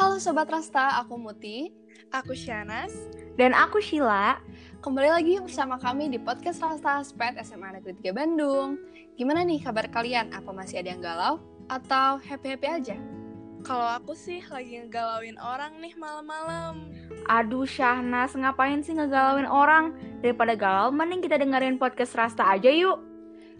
Halo 0.00 0.16
Sobat 0.16 0.48
Rasta, 0.48 0.96
aku 0.96 1.20
Muti. 1.20 1.68
Aku 2.08 2.32
Shanas. 2.32 2.88
Dan 3.36 3.52
aku 3.52 3.84
Sheila. 3.84 4.40
Kembali 4.80 5.12
lagi 5.12 5.36
bersama 5.44 5.76
kami 5.76 6.08
di 6.08 6.16
Podcast 6.16 6.64
Rasta 6.64 7.04
Sped 7.04 7.36
SMA 7.44 7.76
Negeri 7.76 8.08
3 8.08 8.16
Bandung. 8.16 8.80
Gimana 9.20 9.44
nih 9.44 9.60
kabar 9.60 9.92
kalian? 9.92 10.32
Apa 10.32 10.56
masih 10.56 10.80
ada 10.80 10.88
yang 10.96 11.04
galau? 11.04 11.36
Atau 11.68 12.16
happy-happy 12.16 12.64
aja? 12.64 12.96
Kalau 13.60 14.00
aku 14.00 14.16
sih 14.16 14.40
lagi 14.48 14.80
ngegalauin 14.80 15.36
orang 15.36 15.76
nih 15.84 15.92
malam-malam. 16.00 16.88
Aduh 17.28 17.68
Syahnas, 17.68 18.32
ngapain 18.32 18.80
sih 18.80 18.96
ngegalauin 18.96 19.44
orang? 19.44 19.92
Daripada 20.24 20.56
galau, 20.56 20.88
mending 20.96 21.20
kita 21.20 21.36
dengerin 21.36 21.76
podcast 21.76 22.16
Rasta 22.16 22.48
aja 22.48 22.72
yuk. 22.72 23.04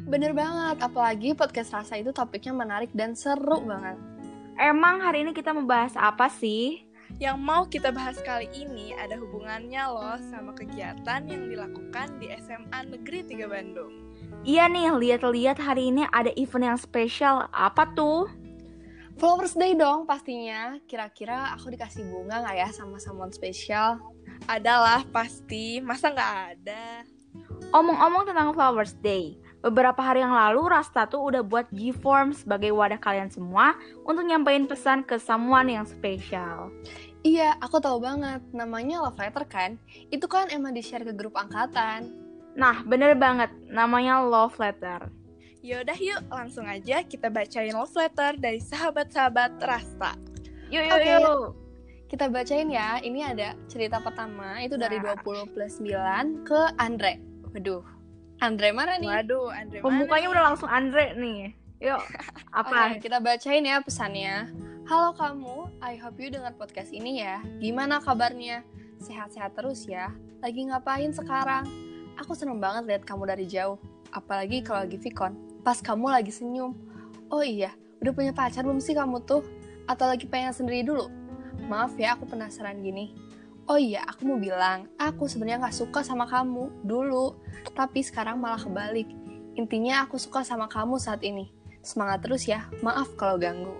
Bener 0.08 0.32
banget, 0.32 0.80
apalagi 0.80 1.36
podcast 1.36 1.76
Rasta 1.76 2.00
itu 2.00 2.16
topiknya 2.16 2.56
menarik 2.56 2.88
dan 2.96 3.12
seru 3.12 3.60
banget. 3.60 4.09
Emang 4.60 5.00
hari 5.00 5.24
ini 5.24 5.32
kita 5.32 5.56
membahas 5.56 5.96
apa 5.96 6.28
sih? 6.28 6.84
Yang 7.16 7.36
mau 7.40 7.64
kita 7.64 7.88
bahas 7.96 8.20
kali 8.20 8.44
ini 8.52 8.92
ada 8.92 9.16
hubungannya 9.16 9.80
loh 9.88 10.20
sama 10.28 10.52
kegiatan 10.52 11.24
yang 11.24 11.48
dilakukan 11.48 12.20
di 12.20 12.28
SMA 12.44 12.92
Negeri 12.92 13.24
3 13.24 13.48
Bandung. 13.48 14.12
Iya 14.44 14.68
nih, 14.68 14.92
lihat-lihat 14.92 15.56
hari 15.64 15.88
ini 15.88 16.04
ada 16.12 16.28
event 16.36 16.76
yang 16.76 16.76
spesial. 16.76 17.48
Apa 17.56 17.88
tuh? 17.96 18.28
Flowers 19.16 19.56
Day 19.56 19.72
dong 19.72 20.04
pastinya. 20.04 20.76
Kira-kira 20.84 21.56
aku 21.56 21.72
dikasih 21.72 22.04
bunga 22.12 22.44
nggak 22.44 22.56
ya 22.60 22.68
sama 22.68 23.00
someone 23.00 23.32
spesial? 23.32 23.96
Adalah 24.44 25.08
pasti, 25.08 25.80
masa 25.80 26.12
nggak 26.12 26.34
ada? 26.52 27.08
Omong-omong 27.72 28.28
tentang 28.28 28.52
Flowers 28.52 28.92
Day, 29.00 29.39
beberapa 29.60 30.00
hari 30.00 30.24
yang 30.24 30.32
lalu 30.32 30.72
Rasta 30.72 31.04
tuh 31.04 31.20
udah 31.20 31.44
buat 31.44 31.68
G-Form 31.72 32.32
sebagai 32.32 32.72
wadah 32.72 32.96
kalian 32.96 33.28
semua 33.28 33.76
untuk 34.08 34.24
nyampein 34.24 34.64
pesan 34.64 35.04
ke 35.04 35.20
someone 35.20 35.68
yang 35.68 35.84
spesial. 35.84 36.72
Iya, 37.20 37.60
aku 37.60 37.84
tahu 37.84 38.00
banget. 38.00 38.40
Namanya 38.56 39.04
love 39.04 39.20
letter 39.20 39.44
kan? 39.44 39.76
Itu 40.08 40.24
kan 40.24 40.48
emang 40.48 40.72
di-share 40.72 41.04
ke 41.04 41.12
grup 41.12 41.36
angkatan. 41.36 42.16
Nah, 42.56 42.80
bener 42.82 43.12
banget. 43.12 43.52
Namanya 43.68 44.24
love 44.24 44.56
letter. 44.56 45.12
Yaudah 45.60 45.98
yuk, 46.00 46.24
langsung 46.32 46.64
aja 46.64 47.04
kita 47.04 47.28
bacain 47.28 47.76
love 47.76 47.92
letter 47.92 48.40
dari 48.40 48.56
sahabat-sahabat 48.64 49.60
Rasta. 49.60 50.16
Yuk, 50.72 50.80
yuk, 50.88 50.96
Oke. 50.96 51.12
yuk. 51.12 51.44
Kita 52.08 52.32
bacain 52.32 52.72
ya. 52.72 52.96
Ini 53.04 53.36
ada 53.36 53.52
cerita 53.68 54.00
pertama, 54.00 54.64
itu 54.64 54.80
dari 54.80 54.96
Nah. 54.96 55.20
20 55.20 55.44
plus 55.52 55.76
9 55.76 56.48
ke 56.48 56.60
Andre. 56.80 57.20
Waduh, 57.52 57.84
Andre 58.40 58.72
mana 58.72 58.96
nih? 58.96 59.12
Waduh, 59.12 59.52
Andre 59.52 59.78
Pembukanya 59.84 60.26
mana 60.26 60.32
udah 60.32 60.44
langsung 60.48 60.70
Andre 60.72 61.12
nih. 61.12 61.52
Yuk, 61.84 62.00
apa? 62.60 62.96
Oke, 62.96 63.04
kita 63.04 63.20
bacain 63.20 63.60
ya 63.60 63.84
pesannya. 63.84 64.48
Halo 64.88 65.12
kamu, 65.12 65.68
I 65.84 66.00
hope 66.00 66.16
you 66.16 66.32
dengar 66.32 66.56
podcast 66.56 66.88
ini 66.88 67.20
ya. 67.20 67.44
Gimana 67.60 68.00
kabarnya? 68.00 68.64
Sehat-sehat 68.96 69.60
terus 69.60 69.84
ya. 69.84 70.08
Lagi 70.40 70.72
ngapain 70.72 71.12
sekarang? 71.12 71.68
Aku 72.16 72.32
seneng 72.32 72.64
banget 72.64 72.88
lihat 72.88 73.02
kamu 73.04 73.28
dari 73.28 73.44
jauh. 73.44 73.76
Apalagi 74.08 74.64
kalau 74.64 74.88
lagi 74.88 74.96
Vicon. 74.96 75.36
Pas 75.60 75.76
kamu 75.84 76.08
lagi 76.08 76.32
senyum. 76.32 76.72
Oh 77.28 77.44
iya, 77.44 77.76
udah 78.00 78.12
punya 78.16 78.32
pacar 78.32 78.64
belum 78.64 78.80
sih 78.80 78.96
kamu 78.96 79.20
tuh? 79.28 79.44
Atau 79.84 80.08
lagi 80.08 80.24
pengen 80.24 80.56
sendiri 80.56 80.80
dulu? 80.80 81.12
Maaf 81.68 81.92
ya, 82.00 82.16
aku 82.16 82.24
penasaran 82.24 82.80
gini. 82.80 83.12
Oh 83.70 83.78
iya, 83.78 84.02
aku 84.02 84.26
mau 84.26 84.34
bilang, 84.34 84.90
aku 84.98 85.30
sebenarnya 85.30 85.62
nggak 85.62 85.78
suka 85.78 86.02
sama 86.02 86.26
kamu 86.26 86.82
dulu, 86.82 87.38
tapi 87.70 88.02
sekarang 88.02 88.42
malah 88.42 88.58
kebalik. 88.58 89.06
Intinya 89.54 90.02
aku 90.02 90.18
suka 90.18 90.42
sama 90.42 90.66
kamu 90.66 90.98
saat 90.98 91.22
ini. 91.22 91.54
Semangat 91.78 92.26
terus 92.26 92.50
ya, 92.50 92.66
maaf 92.82 93.14
kalau 93.14 93.38
ganggu. 93.38 93.78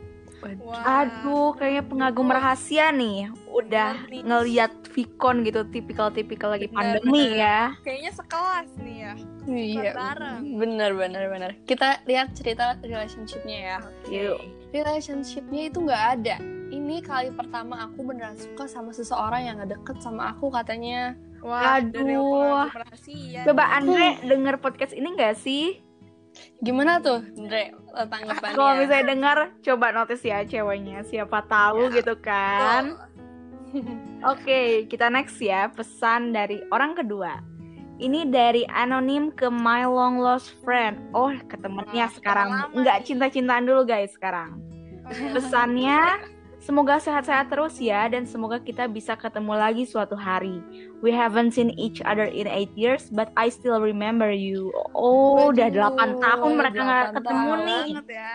Wah. 0.62 1.02
Aduh, 1.02 1.58
kayaknya 1.58 1.82
pengagum 1.91 2.30
rahasia 2.30 2.94
nih. 2.94 3.34
Udah 3.50 4.06
ngeliat 4.15 4.70
Vicon 4.94 5.42
gitu, 5.42 5.66
tipikal-tipikal 5.66 6.54
lagi 6.54 6.70
Bener, 6.70 7.03
pandemi 7.03 7.26
bener. 7.26 7.42
ya. 7.42 7.60
Kayaknya 7.82 8.12
sekelas 8.15 8.69
nih 8.78 8.97
ya. 9.03 9.12
Iya, 9.50 9.91
bareng. 9.98 10.41
bener 10.54 10.91
bener 10.94 11.25
bener. 11.34 11.50
Kita 11.66 11.98
lihat 12.06 12.38
cerita 12.38 12.78
relationshipnya 12.78 13.59
ya. 13.59 13.78
Yuk. 14.06 14.38
Relationshipnya 14.70 15.66
itu 15.66 15.82
nggak 15.82 16.04
ada. 16.15 16.59
Ini 16.70 17.03
kali 17.03 17.34
pertama 17.34 17.82
aku 17.82 18.06
beneran 18.06 18.38
suka 18.38 18.70
sama 18.70 18.94
seseorang 18.94 19.42
yang 19.42 19.58
nggak 19.58 19.75
deket 19.75 19.97
sama 19.98 20.31
aku 20.31 20.54
katanya. 20.54 21.19
Wah, 21.42 21.81
Aduh. 21.81 22.69
Coba 23.42 23.64
Andre 23.75 24.20
denger 24.22 24.60
podcast 24.60 24.92
ini 24.92 25.16
gak 25.16 25.41
sih? 25.41 25.80
Gimana 26.62 27.00
tuh, 27.00 27.25
Andre, 27.34 27.75
tanggapannya? 27.91 28.54
Kalau 28.54 28.72
misalnya 28.76 29.06
dengar, 29.09 29.38
coba 29.64 29.86
notice 29.91 30.22
ya 30.22 30.44
ceweknya. 30.44 31.03
Siapa 31.03 31.42
tahu 31.48 31.91
Ya. 31.91 31.97
gitu 31.98 32.14
kan. 32.22 32.94
Oke, 34.30 34.84
kita 34.86 35.09
next 35.10 35.41
ya. 35.41 35.72
Pesan 35.72 36.30
dari 36.30 36.60
orang 36.70 36.94
kedua. 36.94 37.41
Ini 37.98 38.30
dari 38.30 38.64
anonim 38.69 39.32
ke 39.32 39.48
my 39.48 39.84
long 39.84 40.20
lost 40.20 40.54
friend. 40.62 41.00
Oh, 41.12 41.32
ke 41.34 41.56
temennya 41.56 42.09
sekarang. 42.14 42.72
Nggak 42.72 43.09
cinta-cintaan 43.09 43.64
dulu 43.64 43.82
guys 43.84 44.12
sekarang. 44.12 44.60
Pesannya, 45.34 45.98
semoga 46.60 47.00
sehat-sehat 47.00 47.48
terus 47.48 47.81
ya 47.81 48.06
dan 48.06 48.28
semoga 48.28 48.60
kita 48.60 48.87
bisa 48.87 49.16
ketemu 49.16 49.56
lagi 49.56 49.84
suatu 49.88 50.15
hari. 50.15 50.60
We 51.00 51.10
haven't 51.10 51.56
seen 51.56 51.72
each 51.81 52.04
other 52.04 52.28
in 52.28 52.44
eight 52.44 52.71
years, 52.76 53.09
but 53.09 53.32
I 53.34 53.48
still 53.48 53.81
remember 53.81 54.28
you. 54.28 54.69
Oh, 54.93 55.48
udah 55.48 55.72
Waduh, 55.72 56.21
8 56.21 56.21
tahun 56.21 56.50
mereka 56.60 56.81
nggak 56.84 57.06
8 57.10 57.16
ketemu 57.16 57.41
tahun. 57.41 57.59
nih. 57.65 57.84
banget 57.88 58.09
ya. 58.12 58.34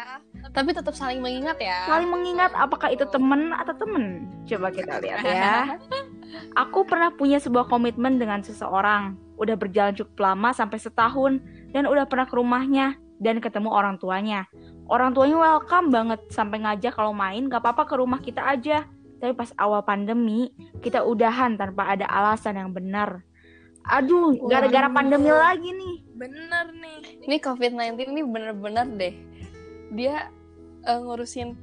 Tapi 0.52 0.69
tetap 0.74 0.94
saling 0.97 1.19
mengingat 1.22 1.58
ya. 1.62 1.80
Saling 1.86 2.09
mengingat 2.09 2.52
apakah 2.58 2.90
itu 2.90 3.06
temen 3.13 3.53
atau 3.53 3.74
temen? 3.78 4.25
Coba 4.50 4.68
kita 4.74 5.00
lihat 5.00 5.22
ya. 5.22 5.80
Aku 6.66 6.84
pernah 6.84 7.13
punya 7.13 7.38
sebuah 7.38 7.69
komitmen 7.69 8.18
dengan 8.18 8.42
seseorang. 8.42 9.16
Udah 9.38 9.56
berjalan 9.56 9.94
cukup 9.94 10.34
lama 10.34 10.50
sampai 10.52 10.81
setahun 10.81 11.40
dan 11.72 11.86
udah 11.86 12.09
pernah 12.09 12.25
ke 12.25 12.36
rumahnya 12.36 12.97
dan 13.19 13.40
ketemu 13.40 13.69
orang 13.72 13.96
tuanya. 14.02 14.47
Orang 14.85 15.18
tuanya 15.18 15.38
welcome 15.41 15.90
banget 15.90 16.22
sampai 16.29 16.62
ngajak 16.62 16.94
kalau 16.94 17.09
main 17.09 17.50
gak 17.50 17.62
apa-apa 17.62 17.90
ke 17.90 17.96
rumah 17.97 18.22
kita 18.22 18.46
aja. 18.46 18.85
Tapi 19.18 19.34
pas 19.34 19.50
awal 19.57 19.81
pandemi 19.81 20.53
kita 20.79 21.01
udahan 21.01 21.57
tanpa 21.57 21.97
ada 21.97 22.06
alasan 22.06 22.59
yang 22.59 22.69
benar. 22.69 23.25
Aduh, 23.85 24.38
gara-gara 24.45 24.90
pandemi 24.90 25.29
lagi 25.29 25.69
nih. 25.69 25.95
Bener 26.13 26.66
nih. 26.69 27.00
Ini 27.25 27.35
COVID-19 27.38 28.13
ini 28.13 28.22
bener-bener 28.22 28.85
deh. 28.94 29.16
Dia 29.94 30.29
eh, 30.84 31.00
ngurusin 31.01 31.57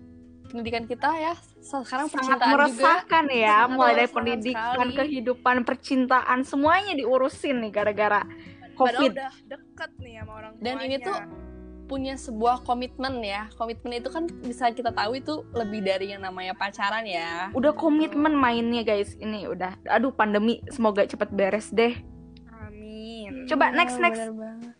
pendidikan 0.49 0.87
kita 0.87 1.11
ya. 1.15 1.35
Sekarang 1.63 2.11
Sangat 2.11 2.43
percintaan 2.43 2.43
juga. 2.43 2.55
meresahkan 2.59 3.25
ya, 3.31 3.57
Sangat 3.63 3.71
mulai 3.71 3.87
dari 3.87 3.99
meresahkan 3.99 4.17
pendidikan, 4.19 4.75
sekali. 4.91 4.99
kehidupan, 4.99 5.57
percintaan, 5.63 6.39
semuanya 6.43 6.93
diurusin 6.93 7.57
nih 7.63 7.71
gara-gara 7.71 8.21
Padahal 8.27 8.75
COVID. 8.75 9.11
udah 9.15 9.33
deket 9.47 9.91
nih 10.03 10.15
sama 10.19 10.33
orang 10.35 10.53
tuanya. 10.59 10.65
Dan 10.67 10.75
ini 10.83 10.97
tuh 10.99 11.17
punya 11.93 12.17
sebuah 12.17 12.65
komitmen 12.65 13.21
ya. 13.21 13.53
Komitmen 13.61 14.01
itu 14.01 14.09
kan 14.09 14.25
bisa 14.25 14.73
kita 14.73 14.97
tahu 14.97 15.21
itu 15.21 15.45
lebih 15.53 15.85
dari 15.85 16.17
yang 16.17 16.25
namanya 16.25 16.57
pacaran 16.57 17.05
ya. 17.05 17.53
Udah 17.53 17.77
komitmen 17.77 18.33
mainnya 18.33 18.81
guys, 18.81 19.13
ini 19.21 19.45
udah. 19.45 19.77
Aduh 19.93 20.09
pandemi, 20.09 20.65
semoga 20.73 21.05
cepet 21.05 21.29
beres 21.37 21.69
deh. 21.69 21.93
Amin. 22.49 23.45
Coba 23.45 23.69
next, 23.77 24.01
next. 24.01 24.25
Banget. 24.33 24.73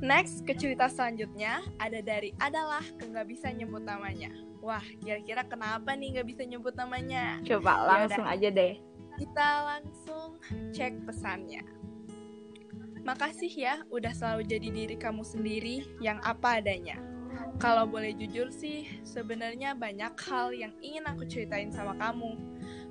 Next 0.00 0.48
ke 0.48 0.56
cerita 0.56 0.88
selanjutnya 0.88 1.60
ada 1.76 2.00
dari 2.00 2.32
adalah 2.40 2.80
ke 2.96 3.04
nggak 3.12 3.28
bisa 3.28 3.52
nyebut 3.52 3.84
namanya. 3.84 4.32
Wah, 4.64 4.80
kira-kira 5.04 5.44
kenapa 5.44 5.92
nih 5.92 6.16
nggak 6.16 6.28
bisa 6.32 6.48
nyebut 6.48 6.72
namanya? 6.72 7.44
Coba 7.44 7.84
langsung 7.84 8.24
aja 8.24 8.48
deh. 8.48 8.80
Kita 9.20 9.48
langsung 9.68 10.40
cek 10.72 11.04
pesannya. 11.04 11.81
Makasih 13.02 13.50
ya 13.50 13.74
udah 13.90 14.14
selalu 14.14 14.46
jadi 14.46 14.68
diri 14.70 14.96
kamu 14.98 15.26
sendiri 15.26 15.86
yang 15.98 16.22
apa 16.22 16.62
adanya. 16.62 16.98
Kalau 17.58 17.86
boleh 17.86 18.14
jujur 18.14 18.50
sih, 18.54 18.86
sebenarnya 19.02 19.74
banyak 19.74 20.14
hal 20.26 20.54
yang 20.54 20.72
ingin 20.82 21.06
aku 21.06 21.26
ceritain 21.26 21.70
sama 21.70 21.98
kamu. 21.98 22.38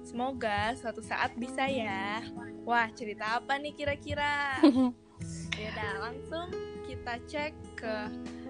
Semoga 0.04 0.76
suatu 0.76 1.00
saat 1.00 1.36
bisa 1.36 1.68
ya. 1.68 2.24
Wah, 2.68 2.88
cerita 2.92 3.40
apa 3.40 3.56
nih 3.60 3.74
kira-kira? 3.76 4.60
Yaudah, 5.60 5.94
langsung 6.10 6.48
kita 6.88 7.20
cek 7.30 7.54
ke 7.78 7.94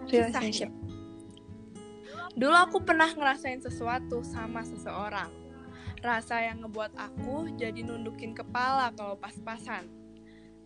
Relationship. 0.09 0.71
Dulu 2.33 2.55
aku 2.55 2.81
pernah 2.81 3.11
ngerasain 3.11 3.61
sesuatu 3.61 4.23
sama 4.25 4.65
seseorang. 4.65 5.29
Rasa 6.01 6.41
yang 6.41 6.65
ngebuat 6.65 6.97
aku 6.97 7.53
jadi 7.59 7.85
nundukin 7.85 8.33
kepala 8.33 8.89
kalau 8.97 9.13
pas-pasan. 9.19 10.00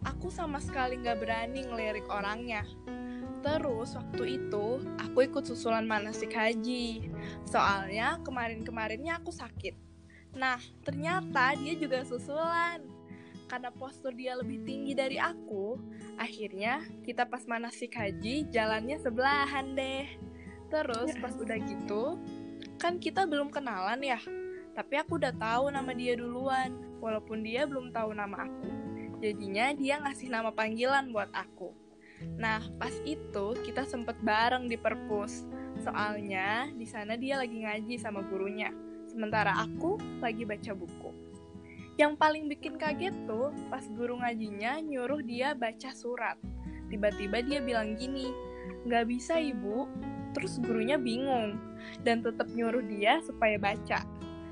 Aku 0.05 0.29
sama 0.29 0.61
sekali 0.61 1.01
nggak 1.01 1.17
berani 1.17 1.65
ngelirik 1.65 2.05
orangnya. 2.05 2.61
Terus 3.41 3.93
waktu 3.93 4.41
itu 4.41 4.81
aku 5.01 5.25
ikut 5.25 5.45
susulan 5.45 5.85
manasik 5.85 6.33
haji. 6.33 7.09
Soalnya 7.45 8.21
kemarin-kemarinnya 8.21 9.21
aku 9.21 9.33
sakit. 9.33 9.73
Nah, 10.37 10.61
ternyata 10.85 11.53
dia 11.57 11.73
juga 11.73 12.05
susulan. 12.05 12.81
Karena 13.45 13.69
postur 13.69 14.09
dia 14.17 14.33
lebih 14.33 14.65
tinggi 14.65 14.97
dari 14.97 15.21
aku, 15.21 15.77
akhirnya 16.17 16.81
kita 17.05 17.29
pas 17.29 17.45
manasik 17.45 17.93
haji 17.93 18.49
jalannya 18.49 18.97
sebelahan 18.97 19.77
deh. 19.77 20.09
Terus 20.73 21.13
pas 21.21 21.37
udah 21.37 21.53
gitu, 21.61 22.17
kan 22.81 22.97
kita 22.97 23.29
belum 23.29 23.53
kenalan 23.53 24.01
ya. 24.01 24.17
Tapi 24.73 24.97
aku 24.97 25.21
udah 25.21 25.31
tahu 25.37 25.69
nama 25.69 25.93
dia 25.93 26.17
duluan, 26.17 26.73
walaupun 26.97 27.45
dia 27.45 27.69
belum 27.69 27.93
tahu 27.93 28.17
nama 28.17 28.49
aku. 28.49 28.84
Jadinya 29.25 29.73
dia 29.73 29.97
ngasih 30.05 30.29
nama 30.29 30.53
panggilan 30.53 31.09
buat 31.09 31.33
aku. 31.33 31.73
Nah, 32.37 32.61
pas 32.77 32.93
itu 33.09 33.57
kita 33.65 33.81
sempet 33.89 34.13
bareng 34.21 34.69
di 34.69 34.77
perpus. 34.77 35.49
Soalnya 35.81 36.69
di 36.69 36.85
sana 36.85 37.17
dia 37.17 37.41
lagi 37.41 37.65
ngaji 37.65 37.97
sama 37.97 38.21
gurunya, 38.21 38.69
sementara 39.09 39.65
aku 39.65 39.97
lagi 40.21 40.45
baca 40.45 40.77
buku. 40.77 41.09
Yang 41.97 42.13
paling 42.21 42.45
bikin 42.53 42.77
kaget 42.77 43.17
tuh 43.25 43.49
pas 43.73 43.81
guru 43.97 44.21
ngajinya 44.21 44.77
nyuruh 44.85 45.25
dia 45.25 45.57
baca 45.57 45.89
surat. 45.89 46.37
Tiba-tiba 46.93 47.41
dia 47.41 47.65
bilang 47.65 47.97
gini, 47.97 48.29
nggak 48.85 49.09
bisa 49.09 49.41
ibu. 49.41 49.89
Terus 50.37 50.61
gurunya 50.61 51.01
bingung 51.01 51.57
dan 52.05 52.21
tetap 52.21 52.45
nyuruh 52.53 52.85
dia 52.85 53.25
supaya 53.25 53.57
baca. 53.57 54.05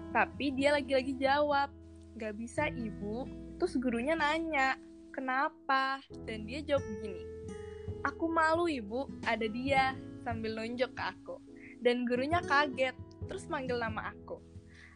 Tapi 0.10 0.46
dia 0.58 0.74
lagi-lagi 0.74 1.14
jawab, 1.14 1.70
nggak 2.18 2.34
bisa 2.42 2.74
ibu. 2.74 3.30
Terus 3.58 3.74
gurunya 3.80 4.18
nanya, 4.18 4.76
kenapa? 5.14 6.02
Dan 6.26 6.50
dia 6.50 6.60
jawab 6.66 6.84
begini, 6.84 7.24
aku 8.04 8.26
malu 8.28 8.66
ibu, 8.68 9.08
ada 9.24 9.46
dia 9.48 9.96
sambil 10.26 10.58
nunjuk 10.58 10.92
ke 10.96 11.04
aku. 11.04 11.40
Dan 11.84 12.08
gurunya 12.08 12.40
kaget, 12.44 12.96
terus 13.28 13.48
manggil 13.52 13.80
nama 13.80 14.12
aku. 14.16 14.40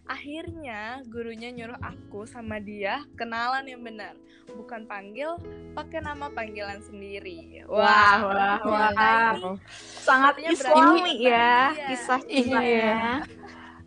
Akhirnya 0.07 1.03
gurunya 1.11 1.51
nyuruh 1.51 1.75
aku 1.83 2.23
sama 2.23 2.63
dia 2.63 3.03
kenalan 3.19 3.67
yang 3.67 3.83
benar, 3.83 4.15
bukan 4.47 4.87
panggil 4.87 5.35
pakai 5.75 5.99
nama 5.99 6.31
panggilan 6.31 6.79
sendiri. 6.79 7.67
Wah, 7.67 8.23
wah, 8.23 8.55
wah. 8.63 8.91
Wow. 8.95 9.59
Sangat 9.99 10.39
Sepertinya 10.39 10.55
islami 10.55 11.01
berani 11.03 11.27
ya 11.27 11.51
banget. 11.75 11.87
kisah 11.91 12.21
Iya. 12.31 12.95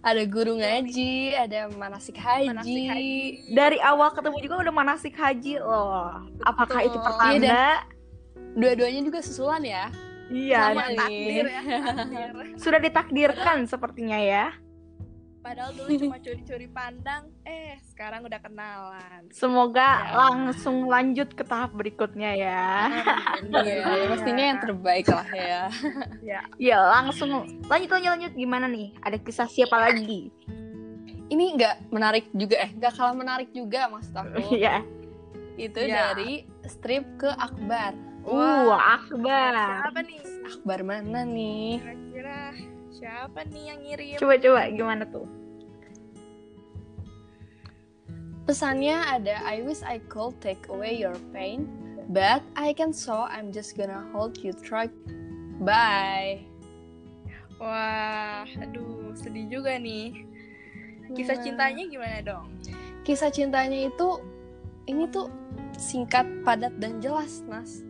Ada 0.01 0.25
guru 0.25 0.57
ngaji, 0.57 1.37
ada 1.37 1.69
manasik 1.77 2.17
haji. 2.17 2.49
Manasik 2.49 2.85
haji. 2.89 3.17
Dari 3.53 3.79
awal 3.85 4.09
ketemu 4.17 4.37
juga 4.41 4.55
udah 4.65 4.73
manasik 4.73 5.13
haji 5.13 5.61
loh. 5.61 6.25
Apakah 6.41 6.81
itu 6.89 6.97
Betul. 6.97 7.05
pertanda? 7.05 7.85
Dua-duanya 8.57 9.01
juga 9.05 9.21
susulan 9.21 9.61
ya. 9.61 9.93
Iya, 10.31 10.61
Sama. 10.73 10.83
Takdir 10.95 11.47
ya, 11.51 11.63
takdir. 12.01 12.31
sudah 12.57 12.81
ditakdirkan 12.81 13.59
sepertinya 13.67 14.17
ya. 14.17 14.55
Padahal 15.51 15.75
dulu 15.75 15.91
cuma 15.99 16.19
curi-curi 16.23 16.71
pandang, 16.71 17.27
eh 17.43 17.75
sekarang 17.91 18.23
udah 18.23 18.39
kenalan. 18.39 19.27
Semoga 19.35 19.83
Ya. 19.83 20.15
langsung 20.15 20.87
lanjut 20.87 21.35
ke 21.35 21.43
tahap 21.43 21.75
berikutnya 21.75 22.39
ya. 22.39 22.87
Iya, 23.51 24.07
pastinya 24.15 24.45
yang 24.55 24.61
terbaik 24.63 25.11
lah 25.11 25.27
ya. 25.35 25.63
Ya 26.55 26.79
langsung 26.79 27.51
lanjut 27.67 27.91
lanjut 27.91 28.11
lanjut 28.15 28.33
gimana 28.39 28.71
nih? 28.71 28.95
Ada 29.03 29.19
kisah 29.19 29.51
siapa 29.51 29.75
lagi? 29.75 30.31
Ini 31.27 31.45
nggak 31.59 31.91
menarik 31.91 32.31
juga 32.31 32.63
eh, 32.63 32.71
nggak 32.71 32.95
kalah 32.95 33.19
menarik 33.19 33.51
juga 33.51 33.91
maksud 33.91 34.15
aku. 34.15 34.55
Iya. 34.55 34.87
Itu 35.59 35.83
Ya. 35.83 36.15
dari 36.15 36.47
strip 36.71 37.03
ke 37.19 37.27
akbar. 37.27 37.99
Uh, 38.23 38.71
Akbar. 38.71 39.83
Siapa 39.83 40.01
nih? 40.07 40.21
Akbar 40.47 40.79
mana 40.87 41.27
nih? 41.27 41.83
Kira-kira 41.83 42.41
siapa 42.95 43.41
nih 43.51 43.63
yang 43.67 43.81
ngirim? 43.83 44.19
Coba 44.23 44.35
coba 44.39 44.63
gimana 44.71 45.03
tuh? 45.11 45.40
Pesannya 48.49 48.97
ada 48.97 49.45
I 49.45 49.63
wish 49.63 49.85
I 49.85 50.01
could 50.09 50.37
take 50.41 50.67
away 50.73 50.97
your 50.97 51.17
pain, 51.31 51.69
but 52.11 52.41
I 52.57 52.73
can 52.73 52.91
so 52.91 53.29
I'm 53.29 53.53
just 53.53 53.77
gonna 53.77 54.07
hold 54.11 54.41
you 54.41 54.57
tight. 54.57 54.91
Bye. 55.61 56.49
Wah, 57.61 58.49
aduh, 58.49 59.13
sedih 59.13 59.45
juga 59.53 59.77
nih. 59.77 60.25
Kisah 61.13 61.37
Gimana? 61.37 61.45
cintanya 61.45 61.85
gimana 61.85 62.19
dong? 62.25 62.47
Kisah 63.05 63.29
cintanya 63.29 63.93
itu 63.93 64.09
ini 64.89 65.05
tuh 65.13 65.29
singkat, 65.77 66.25
padat 66.41 66.73
dan 66.81 67.05
jelas, 67.05 67.45
Nas. 67.45 67.85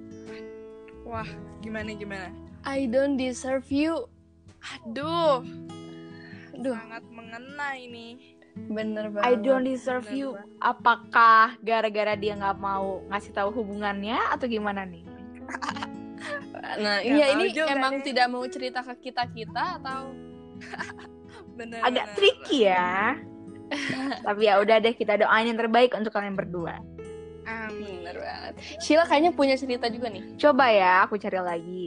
Wah, 1.07 1.27
gimana 1.63 1.95
gimana? 1.95 2.35
I 2.67 2.91
don't 2.91 3.15
deserve 3.15 3.71
you. 3.71 4.11
Aduh, 4.61 5.47
Aduh, 6.53 6.77
sangat 6.77 7.03
mengena 7.09 7.73
ini. 7.79 8.30
Bener 8.57 9.09
banget. 9.09 9.27
I 9.27 9.35
don't 9.37 9.63
deserve 9.63 10.05
Bener 10.05 10.17
you. 10.17 10.29
banget. 10.35 10.49
Apakah 10.61 11.45
gara-gara 11.61 12.15
dia 12.15 12.35
nggak 12.35 12.57
mau 12.57 13.03
ngasih 13.09 13.33
tahu 13.33 13.51
hubungannya 13.53 14.19
atau 14.31 14.47
gimana 14.47 14.85
nih? 14.85 15.05
Nah, 16.61 17.01
iya 17.01 17.33
ini 17.33 17.51
juga 17.51 17.73
emang 17.73 17.99
deh. 17.99 18.13
tidak 18.13 18.29
mau 18.29 18.45
cerita 18.45 18.85
ke 18.85 19.09
kita 19.09 19.25
kita 19.27 19.81
atau 19.81 20.13
Bener, 21.57 21.81
Agak 21.81 22.07
bener. 22.07 22.15
tricky 22.15 22.69
ya. 22.69 23.17
Tapi 24.27 24.41
ya 24.45 24.61
udah 24.61 24.77
deh 24.79 24.93
kita 24.93 25.17
doain 25.17 25.47
yang 25.47 25.57
terbaik 25.57 25.91
untuk 25.93 26.13
kalian 26.13 26.37
berdua. 26.37 26.79
Amin. 27.43 28.01
bener 28.01 28.17
banget. 28.17 28.53
Sheila 28.79 29.05
kayaknya 29.05 29.33
punya 29.33 29.57
cerita 29.57 29.89
juga 29.89 30.09
nih. 30.09 30.37
Coba 30.37 30.69
ya 30.69 31.03
aku 31.03 31.17
cari 31.17 31.41
lagi. 31.41 31.87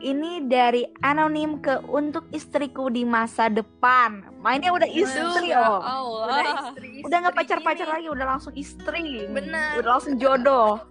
Ini 0.00 0.50
dari 0.50 0.82
anonim 1.02 1.62
ke 1.62 1.82
untuk 1.86 2.26
istriku 2.34 2.90
di 2.90 3.06
masa 3.06 3.46
depan. 3.46 4.24
Mainnya 4.42 4.74
udah 4.74 4.88
istri 4.90 5.54
oh. 5.54 5.80
Allah. 5.80 5.80
Udah 6.28 6.44
istri, 6.70 6.88
Udah 7.04 7.16
nggak 7.24 7.36
pacar-pacar 7.36 7.86
lagi, 7.88 8.06
udah 8.10 8.26
langsung 8.36 8.54
istri. 8.58 9.26
Bener. 9.30 9.80
Udah 9.80 9.90
langsung 9.98 10.14
jodoh. 10.18 10.82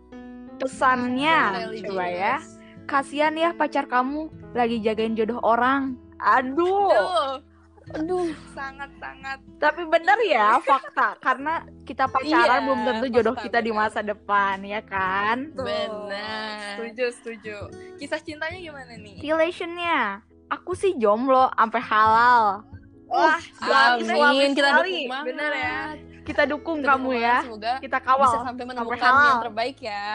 Pesannya 0.57 1.69
coba 1.83 2.05
ya. 2.07 2.35
Kasihan 2.83 3.33
ya 3.33 3.55
pacar 3.55 3.87
kamu 3.87 4.27
lagi 4.53 4.79
jagain 4.79 5.17
jodoh 5.17 5.39
orang. 5.43 5.97
Aduh. 6.23 6.91
Aduh, 6.93 7.43
Aduh, 7.91 8.31
sangat-sangat 8.55 9.43
Tapi 9.59 9.83
bener 9.91 10.15
ya 10.23 10.55
fakta 10.67 11.19
karena 11.19 11.67
kita 11.83 12.07
pacaran 12.07 12.63
Iya, 12.63 12.63
belum 12.63 12.79
tentu 12.87 13.05
jodoh 13.11 13.35
kita 13.35 13.59
di 13.59 13.75
bener. 13.75 13.91
masa 13.91 13.99
depan 13.99 14.63
ya 14.63 14.79
kan. 14.87 15.51
Benar. 15.51 16.52
Setuju, 16.93 17.09
setuju. 17.17 17.57
Kisah 17.97 18.21
cintanya 18.21 18.61
gimana 18.61 18.93
nih? 19.01 19.17
Relationnya, 19.25 20.21
aku 20.45 20.77
sih 20.77 20.93
jomblo 21.01 21.49
sampai 21.57 21.81
halal. 21.81 22.61
Wah, 23.09 23.41
suami 23.41 24.05
amin. 24.13 24.53
Kita 24.53 24.69
dukung 24.77 25.09
banget. 25.09 25.25
Bener 25.25 25.51
ya. 25.57 25.77
Kita 26.21 26.43
dukung 26.45 26.77
Kita 26.85 26.89
kamu 26.93 27.09
dukung 27.09 27.25
ya. 27.25 27.37
Semoga 27.41 27.73
Kita 27.81 27.97
bisa 27.97 28.07
kawal. 28.13 28.45
sampai 28.45 28.63
menemukan 28.69 28.99
halal. 29.01 29.25
yang 29.25 29.45
terbaik 29.49 29.77
ya. 29.81 30.05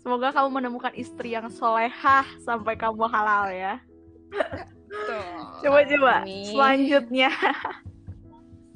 Semoga 0.00 0.28
kamu 0.30 0.48
menemukan 0.54 0.92
istri 0.94 1.34
yang 1.34 1.50
solehah 1.50 2.26
sampai 2.46 2.74
kamu 2.78 3.04
halal 3.10 3.50
ya. 3.50 3.74
Tuh. 4.86 5.26
Coba-coba. 5.66 6.22
Amin. 6.22 6.46
Selanjutnya. 6.46 7.30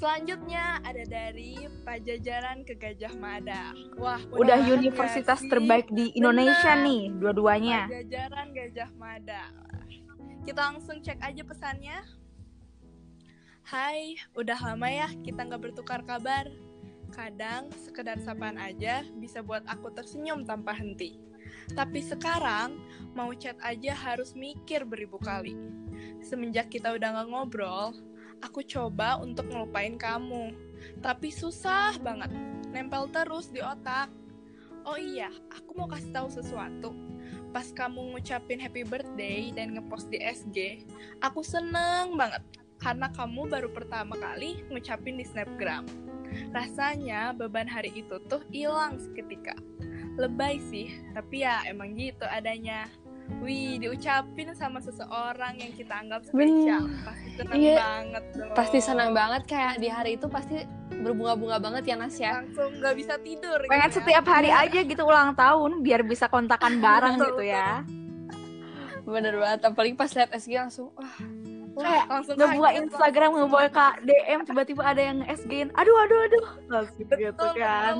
Selanjutnya 0.05 0.85
ada 0.85 1.01
dari 1.09 1.65
Pajajaran 1.81 2.69
ke 2.69 2.77
Gajah 2.77 3.17
Mada. 3.17 3.73
Wah, 3.97 4.21
Udah 4.37 4.61
universitas 4.61 5.41
sih? 5.41 5.49
terbaik 5.49 5.89
di 5.89 6.13
Indonesia 6.13 6.77
Bener. 6.77 6.85
nih, 6.85 7.03
dua-duanya. 7.17 7.81
Pajajaran 7.89 8.53
Gajah 8.53 8.91
Mada. 9.01 9.49
Kita 10.45 10.61
langsung 10.61 11.01
cek 11.01 11.25
aja 11.25 11.41
pesannya. 11.41 12.05
Hai, 13.65 14.21
udah 14.37 14.77
lama 14.77 14.93
ya 14.93 15.09
kita 15.25 15.41
nggak 15.41 15.73
bertukar 15.73 16.05
kabar. 16.05 16.53
Kadang 17.09 17.73
sekedar 17.73 18.21
sapaan 18.21 18.61
aja 18.61 19.09
bisa 19.17 19.41
buat 19.41 19.65
aku 19.65 19.89
tersenyum 19.89 20.45
tanpa 20.45 20.77
henti. 20.77 21.17
Tapi 21.73 22.05
sekarang 22.05 22.77
mau 23.17 23.33
chat 23.33 23.57
aja 23.65 23.97
harus 23.97 24.37
mikir 24.37 24.85
beribu 24.85 25.17
kali. 25.17 25.57
Semenjak 26.21 26.69
kita 26.69 26.93
udah 26.93 27.09
nggak 27.09 27.29
ngobrol, 27.33 27.97
aku 28.45 28.61
coba 28.61 29.17
untuk 29.25 29.49
ngelupain 29.49 29.97
kamu. 29.97 30.53
Tapi 31.01 31.33
susah 31.33 31.97
banget, 32.05 32.29
nempel 32.69 33.09
terus 33.09 33.49
di 33.49 33.65
otak. 33.65 34.13
Oh 34.85 35.01
iya, 35.01 35.33
aku 35.49 35.81
mau 35.81 35.89
kasih 35.89 36.13
tahu 36.13 36.29
sesuatu 36.29 36.93
pas 37.55 37.71
kamu 37.71 38.19
ngucapin 38.19 38.59
happy 38.59 38.83
birthday 38.83 39.55
dan 39.55 39.79
ngepost 39.79 40.11
di 40.11 40.19
SG, 40.19 40.83
aku 41.23 41.47
seneng 41.47 42.19
banget 42.19 42.43
karena 42.83 43.07
kamu 43.15 43.47
baru 43.47 43.71
pertama 43.71 44.19
kali 44.19 44.67
ngucapin 44.75 45.15
di 45.15 45.23
Snapgram. 45.23 45.87
Rasanya 46.51 47.31
beban 47.31 47.71
hari 47.71 47.95
itu 47.95 48.19
tuh 48.27 48.43
hilang 48.51 48.99
seketika. 48.99 49.55
Lebay 50.19 50.59
sih, 50.67 50.99
tapi 51.15 51.47
ya 51.47 51.63
emang 51.71 51.95
gitu 51.95 52.27
adanya. 52.27 52.91
Wih, 53.41 53.81
diucapin 53.81 54.53
sama 54.53 54.81
seseorang 54.81 55.57
yang 55.57 55.73
kita 55.73 55.95
anggap 55.97 56.25
spesial. 56.29 56.85
Pasti 57.05 57.29
seneng 57.37 57.57
Iya. 57.57 57.77
banget 57.81 58.25
dong. 58.37 58.53
Pasti 58.53 58.79
senang 58.81 59.11
banget 59.17 59.43
kayak 59.49 59.75
di 59.81 59.89
hari 59.89 60.11
itu 60.17 60.27
pasti 60.29 60.65
berbunga-bunga 60.93 61.57
banget 61.61 61.83
ya 61.89 61.97
Nas 61.97 62.17
ya. 62.17 62.41
Langsung 62.41 62.73
nggak 62.81 62.95
bisa 62.97 63.15
tidur. 63.21 63.59
Pengen 63.69 63.89
gitu 63.89 63.93
ya. 63.93 63.97
setiap 64.01 64.25
hari 64.29 64.51
aja 64.53 64.81
gitu 64.85 65.03
ulang 65.05 65.33
tahun 65.33 65.71
biar 65.81 66.05
bisa 66.05 66.29
kontakan 66.29 66.81
bareng 66.81 67.17
gitu 67.21 67.45
ya. 67.45 67.85
Bener 69.05 69.35
banget. 69.37 69.61
Apalagi 69.69 69.95
pas 69.97 70.11
lihat 70.13 70.31
SG 70.33 70.53
langsung 70.61 70.89
wah 70.97 71.17
Kayak 71.75 72.07
langsung 72.07 72.35
ngebuka 72.39 72.71
Instagram, 72.71 73.31
ngebuka 73.35 73.67
ke 73.75 73.87
DM, 74.07 74.39
tiba-tiba 74.47 74.83
ada 74.87 75.03
yang 75.03 75.19
SG-in. 75.27 75.75
Aduh, 75.75 75.97
aduh, 76.07 76.19
aduh. 76.23 76.45
Langsung 76.71 77.03
gitu 77.11 77.47
kan. 77.59 77.95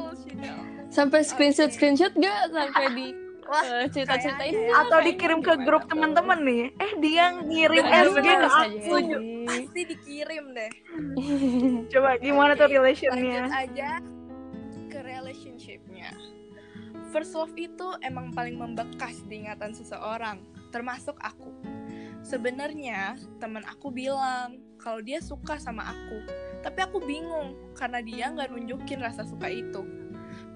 sampai 0.95 1.27
screenshot 1.27 1.75
screenshot 1.75 2.15
gak 2.15 2.55
sampai 2.55 2.87
di 2.95 3.07
Eh, 3.45 3.87
cerita-cerita 3.89 4.43
ini 4.43 4.73
ya. 4.73 4.73
Atau 4.81 4.99
dikirim 5.01 5.39
ke 5.39 5.53
gimana 5.53 5.65
grup 5.65 5.85
teman-teman 5.87 6.41
nih. 6.41 6.65
Eh 6.81 6.93
dia 6.99 7.25
ngirim 7.37 7.85
Bener, 7.85 8.07
SG 8.09 8.27
ke 8.27 8.49
aku. 8.49 8.95
pasti 9.45 9.81
dikirim 9.85 10.45
deh 10.57 10.73
Coba 11.93 12.17
gimana 12.17 12.57
tuh 12.57 12.65
relationnya? 12.67 13.45
lanjut 13.45 13.53
aja 13.53 13.91
ke 14.89 14.99
relationshipnya 15.05 16.11
first 17.13 17.37
love 17.37 17.53
itu 17.55 17.85
emang 18.01 18.33
paling 18.33 18.57
membekas 18.57 19.21
di 19.29 19.45
ingatan 19.45 19.77
seseorang 19.77 20.41
termasuk 20.73 21.15
aku 21.21 21.53
sebenarnya 22.25 23.21
teman 23.39 23.63
aku 23.69 23.93
bilang 23.93 24.59
kalau 24.81 25.05
dia 25.05 25.21
suka 25.21 25.61
sama 25.61 25.93
aku 25.93 26.25
tapi 26.65 26.81
aku 26.81 26.99
bingung 27.05 27.53
karena 27.77 28.01
dia 28.01 28.33
nggak 28.33 28.49
nunjukin 28.49 28.99
rasa 28.99 29.29
suka 29.29 29.47
itu 29.53 29.85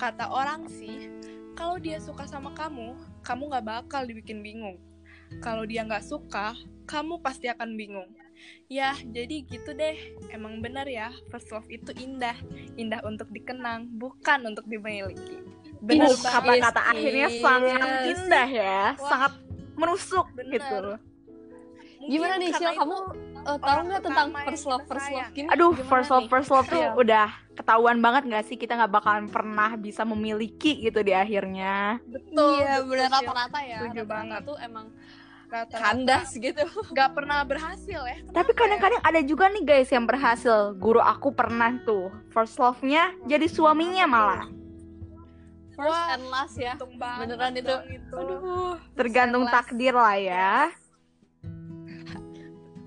kata 0.01 0.33
orang 0.33 0.65
sih 0.67 1.13
kalau 1.59 1.75
dia 1.83 1.99
suka 1.99 2.23
sama 2.31 2.55
kamu 2.55 2.95
kamu 3.27 3.51
nggak 3.51 3.67
bakal 3.67 4.07
dibikin 4.07 4.39
bingung 4.47 4.79
kalau 5.43 5.67
dia 5.67 5.83
nggak 5.83 6.07
suka 6.07 6.55
kamu 6.87 7.19
pasti 7.19 7.51
akan 7.51 7.75
bingung 7.75 8.07
Ya, 8.69 8.95
jadi 9.01 9.43
gitu 9.49 9.75
deh. 9.75 9.97
Emang 10.31 10.61
benar 10.63 10.87
ya, 10.87 11.11
first 11.33 11.51
love 11.51 11.67
itu 11.67 11.91
indah. 11.97 12.37
Indah 12.77 13.03
untuk 13.03 13.27
dikenang, 13.33 13.89
bukan 13.97 14.55
untuk 14.55 14.63
dimiliki. 14.69 15.43
Benar 15.83 16.11
Ih, 16.13 16.23
kata-kata 16.23 16.83
akhirnya 16.91 17.29
yes. 17.33 17.43
sangat 17.43 17.91
indah 18.07 18.49
ya, 18.51 18.83
Wah, 18.95 19.09
sangat 19.11 19.33
menusuk 19.79 20.27
bener. 20.35 20.59
gitu. 20.59 20.79
Mungkin 21.99 22.11
Gimana 22.15 22.35
nih, 22.39 22.51
Sil? 22.55 22.71
itu 22.71 22.99
Eh, 23.49 23.57
tahu 23.59 23.81
nggak 23.83 24.03
tentang 24.03 24.29
first 24.45 24.65
love, 24.65 24.85
first 24.85 25.09
love 25.09 25.31
gini? 25.33 25.49
Aduh, 25.49 25.73
Gimana 25.73 25.89
first 25.89 26.09
love, 26.09 26.21
nih? 26.21 26.31
first 26.31 26.51
love 26.51 26.67
tuh 26.67 26.85
udah 26.95 27.27
ketahuan 27.55 27.99
banget 27.99 28.23
gak 28.29 28.45
sih 28.45 28.55
kita 28.55 28.77
nggak 28.77 28.93
bakalan 28.93 29.27
pernah 29.27 29.75
bisa 29.75 30.05
memiliki 30.05 30.79
gitu 30.79 31.01
di 31.01 31.11
akhirnya. 31.11 31.97
Betul, 32.05 32.61
Iya, 32.61 32.75
betul, 32.79 32.89
benar 32.93 33.09
rata-rata 33.11 33.59
ya. 33.63 33.79
Setuju 33.81 33.89
Rata-rata 33.97 34.13
banget. 34.13 34.41
tuh 34.45 34.57
emang 34.61 34.87
Rata-rata 35.49 35.81
kandas 35.81 36.29
gitu. 36.37 36.63
nggak 36.93 37.11
pernah 37.11 37.39
berhasil 37.43 38.01
ya. 38.05 38.17
Tapi 38.21 38.29
Kenapa 38.29 38.51
ya? 38.53 38.59
kadang-kadang 38.61 39.01
ada 39.03 39.21
juga 39.25 39.45
nih 39.49 39.65
guys 39.65 39.89
yang 39.89 40.05
berhasil. 40.05 40.57
Guru 40.77 41.01
aku 41.01 41.33
pernah 41.33 41.73
tuh 41.83 42.13
first 42.29 42.61
love-nya 42.61 43.17
jadi 43.25 43.49
suaminya 43.49 44.05
malah. 44.05 44.45
First 45.73 45.89
Wah, 45.89 46.07
and 46.13 46.25
last 46.29 46.57
ya. 46.59 46.75
Untung 46.75 46.95
banget 46.95 47.33
Beneran 47.33 47.53
itu. 47.55 47.77
itu. 47.97 48.13
Aduh. 48.13 48.75
Tergantung 48.93 49.49
takdir 49.49 49.95
lah 49.95 50.15
ya. 50.15 50.69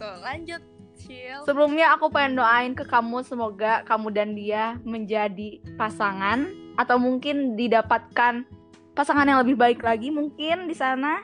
Tuh, 0.01 0.17
lanjut, 0.25 0.61
Cil. 0.97 1.39
Sebelumnya 1.45 1.93
aku 1.93 2.09
pengen 2.09 2.41
doain 2.41 2.73
ke 2.73 2.85
kamu 2.85 3.21
semoga 3.21 3.85
kamu 3.85 4.07
dan 4.09 4.33
dia 4.33 4.81
menjadi 4.81 5.61
pasangan 5.77 6.49
atau 6.77 6.97
mungkin 6.97 7.53
didapatkan 7.53 8.45
pasangan 8.97 9.29
yang 9.29 9.39
lebih 9.45 9.57
baik 9.57 9.81
lagi 9.85 10.09
mungkin 10.09 10.65
di 10.65 10.73
sana. 10.73 11.21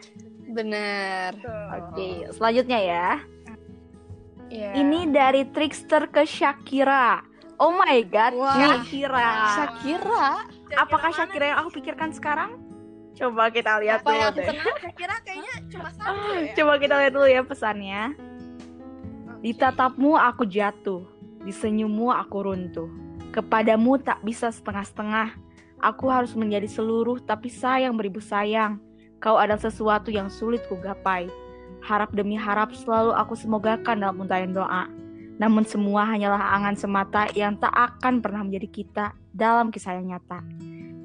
Bener. 0.50 1.34
Oke, 1.74 2.29
selanjutnya 2.34 2.79
ya. 2.79 3.10
Iya. 4.48 4.72
Ini 4.79 5.12
dari 5.12 5.43
Trickster 5.51 6.07
ke 6.07 6.24
Shakira. 6.24 7.19
Oh 7.57 7.74
my 7.74 8.00
god, 8.07 8.34
Wah. 8.38 8.53
Shakira. 8.55 9.29
Shakira. 9.57 10.25
Apakah 10.77 11.10
mana 11.12 11.17
Shakira 11.17 11.46
yang 11.51 11.57
aku 11.65 11.81
pikirkan 11.81 12.13
sekarang? 12.13 12.62
Coba 13.17 13.50
kita 13.50 13.81
lihat 13.81 14.05
Apa 14.05 14.13
dulu 14.13 14.22
yang 14.22 14.34
deh. 14.38 14.46
kenal? 14.46 14.75
Shakira 14.77 15.15
kayaknya 15.25 15.53
cuma 15.74 15.89
satu 15.89 16.29
ya. 16.38 16.53
Coba 16.53 16.74
kita 16.77 16.96
lihat 17.01 17.12
dulu 17.17 17.27
ya 17.27 17.41
pesannya. 17.41 18.03
Di 19.38 19.53
tatapmu 19.53 20.17
aku 20.17 20.50
jatuh, 20.50 21.06
di 21.46 21.53
senyummu 21.53 22.10
aku 22.10 22.41
runtuh. 22.41 22.89
Kepadamu 23.29 24.01
tak 24.01 24.25
bisa 24.25 24.50
setengah-setengah. 24.50 25.38
Aku 25.77 26.10
harus 26.10 26.34
menjadi 26.34 26.65
seluruh, 26.65 27.22
tapi 27.22 27.53
sayang 27.53 27.94
beribu 27.94 28.17
sayang. 28.17 28.82
Kau 29.22 29.38
adalah 29.38 29.62
sesuatu 29.62 30.10
yang 30.10 30.25
sulit 30.34 30.65
ku 30.65 30.74
gapai. 30.82 31.29
Harap 31.86 32.17
demi 32.17 32.34
harap 32.34 32.74
selalu 32.74 33.13
aku 33.13 33.38
semogakan 33.38 34.01
dalam 34.01 34.17
untayan 34.17 34.58
doa. 34.58 34.89
Namun 35.38 35.70
semua 35.70 36.10
hanyalah 36.10 36.58
angan 36.58 36.74
semata 36.74 37.29
yang 37.38 37.62
tak 37.62 37.70
akan 37.77 38.25
pernah 38.25 38.41
menjadi 38.41 38.67
kita 38.74 39.06
dalam 39.29 39.70
kisah 39.70 40.01
yang 40.01 40.17
nyata. 40.17 40.41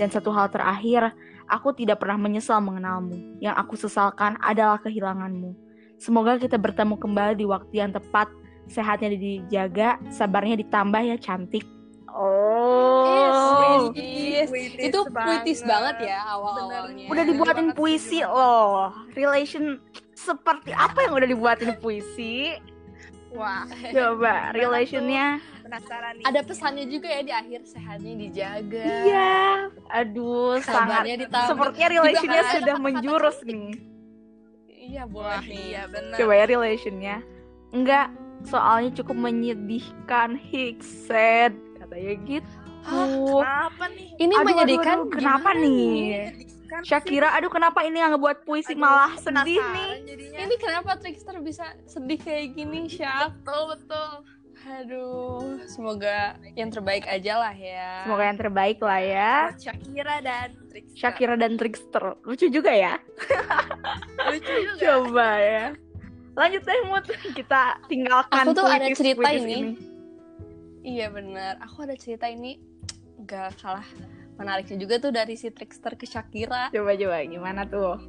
Dan 0.01 0.09
satu 0.09 0.33
hal 0.33 0.49
terakhir, 0.49 1.12
aku 1.53 1.77
tidak 1.77 2.01
pernah 2.01 2.17
menyesal 2.17 2.65
mengenalmu. 2.65 3.39
Yang 3.45 3.55
aku 3.61 3.75
sesalkan 3.77 4.41
adalah 4.41 4.81
kehilanganmu. 4.81 5.62
Semoga 6.02 6.35
kita 6.35 6.59
bertemu 6.59 6.99
kembali 6.99 7.38
di 7.38 7.47
waktu 7.47 7.75
yang 7.78 7.94
tepat. 7.94 8.26
Sehatnya 8.66 9.14
dijaga, 9.14 10.02
sabarnya 10.11 10.59
ditambah 10.59 10.99
ya 10.99 11.14
cantik. 11.14 11.62
Oh, 12.11 13.94
Yes. 13.94 14.50
Puitis 14.50 14.90
Itu 14.90 15.06
puitis 15.06 15.61
banget 15.62 16.11
ya 16.11 16.18
awal-awalnya. 16.35 17.06
udah 17.06 17.25
dibuatin 17.25 17.71
banget, 17.71 17.78
puisi 17.78 18.21
loh. 18.26 18.90
Relation 19.14 19.78
seperti 20.12 20.75
apa 20.75 21.06
yang 21.06 21.14
udah 21.14 21.28
dibuatin 21.30 21.73
puisi? 21.78 22.59
Wah, 23.32 23.64
Coba 23.94 24.50
relationnya. 24.52 25.38
penasaran 25.62 26.21
nih. 26.21 26.25
Ada 26.26 26.40
pesannya 26.44 26.85
juga 26.85 27.09
ya 27.09 27.23
di 27.23 27.32
akhir 27.32 27.61
sehatnya 27.64 28.12
dijaga. 28.18 28.88
Iya, 29.06 29.40
aduh 29.88 30.59
sangat. 30.61 31.06
Sabarnya 31.06 31.16
ditambah. 31.25 31.49
Sepertinya 31.49 31.88
relationnya 31.88 32.42
kan 32.42 32.54
sudah 32.59 32.76
menjurus 32.82 33.38
nih. 33.47 33.92
Iya 34.83 35.03
boleh 35.07 35.39
Wah, 35.39 35.43
nih. 35.47 35.62
iya 35.71 35.83
benar. 35.87 36.17
Coba 36.19 36.33
ya 36.35 36.45
relationnya. 36.45 37.17
Enggak, 37.71 38.07
soalnya 38.43 38.91
cukup 38.99 39.17
menyedihkan. 39.17 40.35
Hikset 40.35 41.55
katanya 41.79 42.15
gitu. 42.27 42.51
Kenapa 42.83 43.85
nih? 43.95 44.09
Ini 44.19 44.35
Aduh, 44.35 44.47
menyedihkan 44.51 44.97
aduh, 44.99 45.07
aduh, 45.07 45.15
kenapa 45.15 45.51
gimana 45.55 45.62
nih? 45.62 45.95
Menyedihkan 46.27 46.81
sih. 46.83 46.89
Shakira, 46.89 47.29
aduh 47.37 47.53
kenapa 47.53 47.85
ini 47.87 48.03
yang 48.03 48.11
ngebuat 48.17 48.43
puisi 48.43 48.75
Aduh, 48.75 48.83
malah 48.83 49.12
sedih 49.15 49.62
nih? 49.62 49.91
jadinya. 50.03 50.39
Ini 50.43 50.55
kenapa 50.59 50.91
Trickster 50.99 51.37
bisa 51.39 51.65
sedih 51.87 52.19
kayak 52.19 52.59
gini, 52.59 52.91
Syak? 52.91 53.39
betul 53.39 53.62
betul. 53.77 54.11
Aduh, 54.62 55.59
semoga 55.66 56.38
yang 56.54 56.71
terbaik 56.71 57.02
aja 57.11 57.38
lah 57.42 57.54
ya. 57.54 58.07
Semoga 58.07 58.25
yang 58.31 58.38
terbaik 58.38 58.78
lah 58.78 59.00
ya. 59.02 59.35
Shakira 59.59 60.23
dan 60.23 60.54
Trickster. 60.71 60.99
Shakira 60.99 61.35
dan 61.35 61.52
Trickster. 61.59 62.04
Lucu 62.23 62.47
juga 62.47 62.71
ya. 62.71 62.95
lucu 64.31 64.54
juga. 64.71 64.78
Coba 64.78 65.28
ya. 65.42 65.66
Lanjut 66.38 66.62
deh 66.62 66.81
Mut. 66.87 67.04
Kita 67.35 67.83
tinggalkan 67.90 68.45
Aku 68.47 68.54
tuh 68.54 68.66
ada 68.71 68.87
cerita 68.95 69.26
puitis 69.26 69.42
ini. 69.42 69.59
Iya 70.87 71.11
benar. 71.11 71.59
Aku 71.66 71.83
ada 71.83 71.99
cerita 71.99 72.31
ini 72.31 72.62
gak 73.26 73.59
kalah 73.59 73.87
menariknya 74.37 74.77
juga 74.81 74.99
tuh 74.99 75.12
dari 75.15 75.35
si 75.39 75.49
Trickster 75.53 75.95
ke 75.95 76.05
Shakira. 76.09 76.73
Coba 76.73 76.93
coba 76.97 77.17
gimana 77.25 77.62
tuh? 77.69 78.01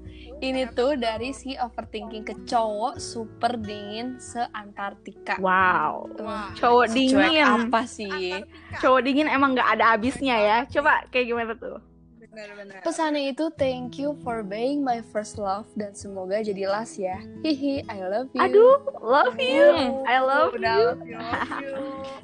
Ini 0.43 0.71
tuh 0.75 0.97
dari 0.99 1.31
si 1.31 1.55
overthinking 1.55 2.25
ke 2.25 2.35
cowok 2.47 2.99
super 2.99 3.55
dingin 3.59 4.17
se-Antartika. 4.19 5.39
Wow. 5.39 6.09
Wah. 6.19 6.51
Cowok 6.57 6.85
Cuek 6.89 6.95
dingin. 6.95 7.45
apa 7.45 7.81
sih? 7.87 8.09
Antartika. 8.09 8.79
Cowok 8.81 9.01
dingin 9.03 9.27
emang 9.29 9.55
nggak 9.55 9.69
ada 9.79 9.95
habisnya 9.95 10.35
ya. 10.39 10.57
Coba 10.67 11.05
kayak 11.13 11.27
gimana 11.29 11.53
tuh? 11.55 11.92
Benar-benar. 12.33 12.81
Pesannya 12.81 13.29
itu 13.29 13.45
thank 13.53 14.01
you 14.01 14.17
for 14.25 14.41
being 14.41 14.81
my 14.81 15.05
first 15.13 15.37
love 15.37 15.69
dan 15.77 15.93
semoga 15.93 16.41
jadi 16.41 16.65
last 16.65 16.97
ya. 16.97 17.21
Hihi, 17.45 17.85
I 17.85 17.97
love 18.01 18.33
you. 18.33 18.41
Aduh, 18.41 18.81
love 19.05 19.37
you. 19.37 20.01
I 20.09 20.17
love 20.17 20.57
Udah 20.57 20.73
you. 20.73 20.85
love 20.97 21.01
you, 21.05 21.17
love 21.21 21.61
you. 21.61 21.77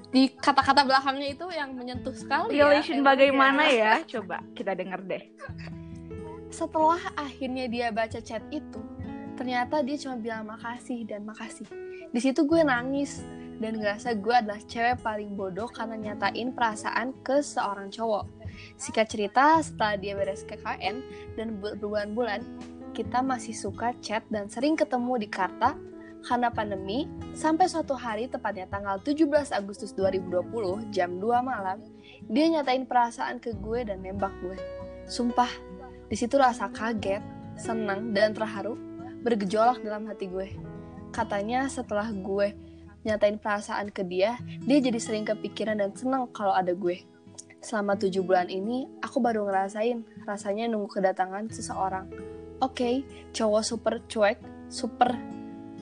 Di 0.14 0.34
kata-kata 0.34 0.82
belakangnya 0.82 1.30
itu 1.38 1.46
yang 1.54 1.78
menyentuh 1.78 2.18
sekali 2.18 2.58
ya. 2.58 2.74
Relation 2.74 3.06
Emang 3.06 3.14
bagaimana 3.14 3.64
ya. 3.70 4.02
ya? 4.02 4.10
Coba 4.18 4.42
kita 4.58 4.74
denger 4.74 5.00
deh. 5.06 5.24
Setelah 6.50 7.14
akhirnya 7.14 7.70
dia 7.70 7.94
baca 7.94 8.18
chat 8.18 8.42
itu, 8.50 8.82
ternyata 9.38 9.86
dia 9.86 10.02
cuma 10.02 10.18
bilang 10.18 10.50
makasih 10.50 11.06
dan 11.06 11.22
makasih. 11.22 11.70
Di 12.10 12.18
situ 12.18 12.50
gue 12.50 12.66
nangis 12.66 13.22
dan 13.62 13.78
ngerasa 13.78 14.18
gue 14.18 14.34
adalah 14.34 14.58
cewek 14.66 15.06
paling 15.06 15.38
bodoh 15.38 15.70
karena 15.70 15.94
nyatain 16.02 16.50
perasaan 16.50 17.14
ke 17.22 17.46
seorang 17.46 17.94
cowok. 17.94 18.39
Singkat 18.78 19.08
cerita, 19.10 19.60
setelah 19.60 19.96
dia 20.00 20.14
beres 20.16 20.48
KKN 20.48 20.96
dan 21.36 21.60
berbulan-bulan, 21.60 22.42
kita 22.94 23.22
masih 23.22 23.54
suka 23.54 23.94
chat 24.04 24.26
dan 24.34 24.50
sering 24.50 24.76
ketemu 24.76 25.22
di 25.22 25.28
Karta 25.30 25.78
karena 26.20 26.52
pandemi, 26.52 27.08
sampai 27.32 27.72
suatu 27.72 27.96
hari 27.96 28.28
tepatnya 28.28 28.68
tanggal 28.68 29.00
17 29.00 29.56
Agustus 29.56 29.96
2020 29.96 30.92
jam 30.92 31.16
2 31.16 31.24
malam, 31.40 31.80
dia 32.28 32.46
nyatain 32.52 32.84
perasaan 32.84 33.40
ke 33.40 33.56
gue 33.56 33.88
dan 33.88 34.04
nembak 34.04 34.36
gue. 34.44 34.60
Sumpah, 35.08 35.48
di 36.12 36.16
situ 36.20 36.36
rasa 36.36 36.68
kaget, 36.68 37.24
senang, 37.56 38.12
dan 38.12 38.36
terharu 38.36 38.76
bergejolak 39.24 39.80
dalam 39.80 40.12
hati 40.12 40.28
gue. 40.28 40.52
Katanya 41.16 41.72
setelah 41.72 42.12
gue 42.12 42.52
nyatain 43.08 43.40
perasaan 43.40 43.88
ke 43.88 44.04
dia, 44.04 44.36
dia 44.68 44.78
jadi 44.84 45.00
sering 45.00 45.24
kepikiran 45.24 45.80
dan 45.80 45.96
senang 45.96 46.28
kalau 46.36 46.52
ada 46.52 46.76
gue. 46.76 47.00
Selama 47.60 48.00
tujuh 48.00 48.24
bulan 48.24 48.48
ini, 48.48 48.88
aku 49.04 49.20
baru 49.20 49.44
ngerasain 49.44 50.04
rasanya 50.24 50.72
nunggu 50.72 51.00
kedatangan 51.00 51.52
seseorang. 51.52 52.08
Oke, 52.64 53.04
cowok 53.36 53.64
super 53.64 53.94
cuek, 54.08 54.40
super 54.72 55.16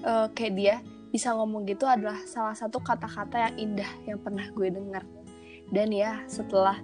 eh, 0.01 0.27
kayak 0.33 0.53
dia, 0.57 0.75
bisa 1.13 1.33
ngomong 1.33 1.65
gitu 1.69 1.85
adalah 1.85 2.17
salah 2.25 2.53
satu 2.53 2.81
kata-kata 2.81 3.49
yang 3.49 3.55
indah 3.57 3.91
yang 4.05 4.19
pernah 4.21 4.45
gue 4.53 4.69
dengar. 4.73 5.05
Dan 5.69 5.93
ya, 5.93 6.23
setelah 6.25 6.79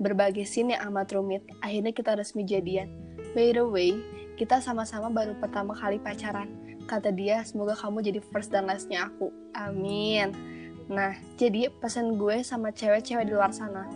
berbagai 0.00 0.48
scene 0.48 0.74
yang 0.74 0.90
amat 0.90 1.14
rumit, 1.14 1.46
akhirnya 1.62 1.92
kita 1.94 2.16
resmi 2.18 2.42
jadian. 2.42 2.90
By 3.36 3.54
the 3.54 3.64
way, 3.64 3.96
kita 4.34 4.58
sama-sama 4.58 5.12
baru 5.12 5.38
pertama 5.38 5.76
kali 5.76 6.02
pacaran. 6.02 6.50
Kata 6.90 7.14
dia, 7.14 7.46
semoga 7.46 7.78
kamu 7.78 8.02
jadi 8.02 8.20
first 8.34 8.50
dan 8.50 8.66
lastnya 8.66 9.06
aku. 9.06 9.30
Amin. 9.54 10.34
Nah, 10.90 11.14
jadi 11.38 11.70
pesan 11.70 12.18
gue 12.18 12.42
sama 12.42 12.74
cewek-cewek 12.74 13.30
di 13.30 13.32
luar 13.32 13.54
sana. 13.54 13.86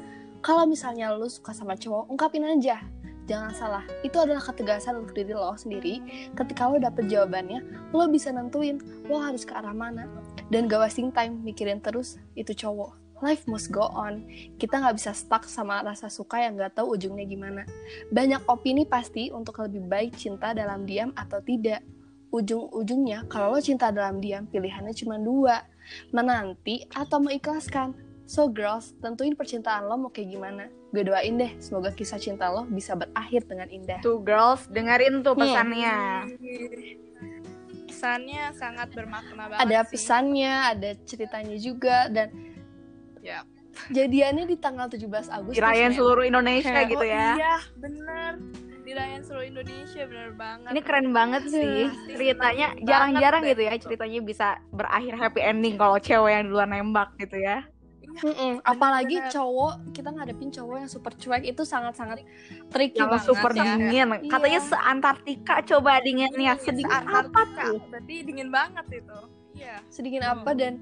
Kalau 0.47 0.63
misalnya 0.63 1.11
lu 1.11 1.27
suka 1.27 1.51
sama 1.51 1.75
cowok, 1.75 2.07
ungkapin 2.07 2.47
aja. 2.47 2.79
Jangan 3.27 3.51
salah, 3.51 3.85
itu 4.07 4.15
adalah 4.15 4.39
ketegasan 4.39 5.03
untuk 5.03 5.19
diri 5.19 5.35
lo 5.35 5.59
sendiri. 5.59 5.99
Ketika 6.39 6.71
lo 6.71 6.79
dapet 6.79 7.11
jawabannya, 7.11 7.91
lo 7.91 8.07
bisa 8.07 8.31
nentuin 8.31 8.79
lo 9.11 9.19
harus 9.19 9.43
ke 9.43 9.51
arah 9.51 9.75
mana. 9.75 10.07
Dan 10.47 10.71
gak 10.71 10.87
wasting 10.87 11.11
time 11.11 11.43
mikirin 11.43 11.83
terus 11.83 12.23
itu 12.39 12.55
cowok. 12.55 12.95
Life 13.27 13.43
must 13.51 13.75
go 13.75 13.91
on. 13.91 14.23
Kita 14.55 14.79
nggak 14.79 15.03
bisa 15.03 15.11
stuck 15.11 15.51
sama 15.51 15.83
rasa 15.83 16.07
suka 16.07 16.39
yang 16.39 16.55
nggak 16.55 16.79
tahu 16.79 16.95
ujungnya 16.95 17.27
gimana. 17.27 17.67
Banyak 18.15 18.47
opini 18.47 18.87
pasti 18.87 19.35
untuk 19.35 19.59
lebih 19.67 19.83
baik 19.91 20.15
cinta 20.15 20.55
dalam 20.55 20.87
diam 20.87 21.11
atau 21.19 21.43
tidak. 21.43 21.83
Ujung-ujungnya, 22.31 23.27
kalau 23.27 23.51
lo 23.51 23.59
cinta 23.59 23.91
dalam 23.91 24.23
diam, 24.23 24.47
pilihannya 24.47 24.95
cuma 24.95 25.19
dua. 25.19 25.67
Menanti 26.15 26.87
atau 26.95 27.19
mengikhlaskan. 27.19 28.06
So 28.27 28.51
girls, 28.51 28.91
tentuin 28.99 29.39
percintaan 29.39 29.87
lo 29.87 29.95
mau 29.97 30.11
kayak 30.11 30.29
gimana. 30.29 30.67
Gue 30.91 31.07
doain 31.07 31.39
deh, 31.39 31.55
semoga 31.63 31.95
kisah 31.95 32.19
cinta 32.19 32.51
lo 32.51 32.67
bisa 32.67 32.99
berakhir 32.99 33.47
dengan 33.47 33.71
indah. 33.71 34.03
Tuh 34.03 34.19
girls, 34.19 34.67
dengerin 34.67 35.23
tuh 35.23 35.39
Hmm. 35.39 35.43
pesannya. 35.47 35.97
Pesannya 37.87 38.43
sangat 38.53 38.91
bermakna 38.91 39.47
banget 39.47 39.63
Ada 39.63 39.79
sih. 39.87 39.91
pesannya, 39.95 40.55
ada 40.75 40.91
ceritanya 41.07 41.57
juga, 41.57 42.11
dan 42.11 42.35
Ya. 43.23 43.47
jadiannya 43.89 44.45
di 44.45 44.57
tanggal 44.59 44.91
17 44.91 45.31
Agustus. 45.31 45.63
Dirayain 45.63 45.95
seluruh 45.95 46.27
Indonesia 46.27 46.75
Kayak, 46.75 46.91
gitu 46.91 47.07
oh, 47.07 47.15
ya. 47.15 47.29
Iya, 47.39 47.57
bener. 47.79 48.33
Dirayain 48.83 49.23
seluruh 49.23 49.47
Indonesia, 49.47 50.03
bener 50.03 50.31
banget. 50.35 50.71
Ini 50.71 50.81
keren 50.83 51.09
banget 51.11 51.43
sih 51.47 51.91
Pasti 51.91 52.11
ceritanya. 52.15 52.69
Jarang-jarang 52.83 53.43
gitu 53.45 53.63
ya 53.63 53.75
ceritanya 53.79 54.19
bisa 54.23 54.47
berakhir 54.71 55.15
happy 55.15 55.41
ending 55.43 55.75
kalau 55.75 55.99
cewek 55.99 56.31
yang 56.35 56.45
duluan 56.51 56.71
nembak 56.71 57.15
gitu 57.19 57.39
ya. 57.39 57.67
Mm-mm, 58.19 58.53
Apalagi 58.63 59.17
bener. 59.19 59.29
cowok, 59.29 59.73
kita 59.91 60.09
ngadepin 60.09 60.49
cowok 60.49 60.77
yang 60.79 60.89
super 60.89 61.13
cuek 61.13 61.45
itu 61.45 61.63
sangat-sangat 61.63 62.25
tricky 62.69 62.97
Yang 62.97 63.11
banget 63.11 63.27
super 63.27 63.51
ya. 63.51 63.63
dingin. 63.67 64.09
Katanya 64.25 64.59
Iya. 64.59 64.69
se-Antartika 64.69 65.55
coba 65.67 65.93
dinginnya. 66.01 66.55
Iya, 66.55 66.63
Sedingin 66.63 67.03
apa 67.05 67.41
tuh? 67.49 67.79
Berarti 67.87 68.15
dingin 68.23 68.49
banget 68.49 68.87
itu. 68.95 69.19
Iya. 69.55 69.81
sedikit 69.89 70.21
Hmm. 70.21 70.33
apa 70.37 70.51
dan 70.53 70.73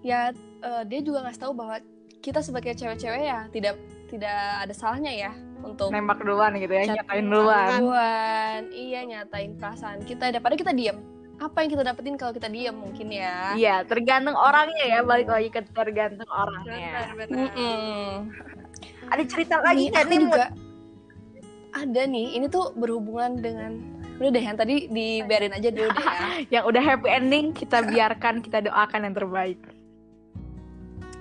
ya 0.00 0.30
eh, 0.60 0.82
dia 0.84 1.00
juga 1.00 1.24
ngasih 1.24 1.40
tahu 1.40 1.52
bahwa 1.54 1.80
kita 2.18 2.38
sebagai 2.38 2.72
cewek-cewek 2.72 3.22
ya 3.22 3.48
tidak 3.48 3.80
tidak 4.06 4.36
ada 4.62 4.74
salahnya 4.76 5.08
ya 5.10 5.32
untuk 5.58 5.88
Nembak 5.88 6.20
duluan 6.20 6.52
gitu 6.54 6.68
ya, 6.70 6.92
nyatain 6.92 7.24
duluan. 7.24 7.80
duluan. 7.80 8.60
Iya 8.68 9.00
nyatain 9.06 9.56
perasaan 9.56 10.04
kita 10.04 10.28
daripada 10.28 10.54
kita 10.54 10.70
diam. 10.70 11.00
Apa 11.42 11.56
yang 11.58 11.70
kita 11.70 11.82
dapetin 11.82 12.14
kalau 12.14 12.30
kita 12.30 12.46
diam 12.46 12.78
mungkin 12.78 13.10
ya. 13.10 13.52
Iya, 13.52 13.82
tergantung 13.82 14.38
orangnya 14.38 14.86
ya, 14.88 15.00
balik 15.02 15.26
lagi 15.26 15.50
ke 15.50 15.60
tergantung 15.68 16.30
orangnya. 16.30 17.10
Ada 19.10 19.22
cerita 19.26 19.58
lagi 19.58 19.90
Nih, 19.90 19.98
aku 19.98 20.06
nih, 20.08 20.18
juga 20.20 20.44
ada 21.72 22.02
nih. 22.06 22.26
Ini 22.38 22.46
tuh 22.46 22.70
berhubungan 22.72 23.36
dengan 23.36 23.72
udah 24.14 24.30
deh 24.30 24.44
yang 24.44 24.54
tadi 24.54 24.86
dibiarin 24.86 25.50
aja 25.50 25.68
dulu 25.68 25.90
deh 25.90 26.06
ya. 26.06 26.20
Yang 26.54 26.64
udah 26.70 26.82
happy 26.84 27.08
ending 27.10 27.46
kita 27.50 27.82
biarkan, 27.90 28.38
kita 28.38 28.62
doakan 28.62 29.00
yang 29.02 29.14
terbaik. 29.16 29.58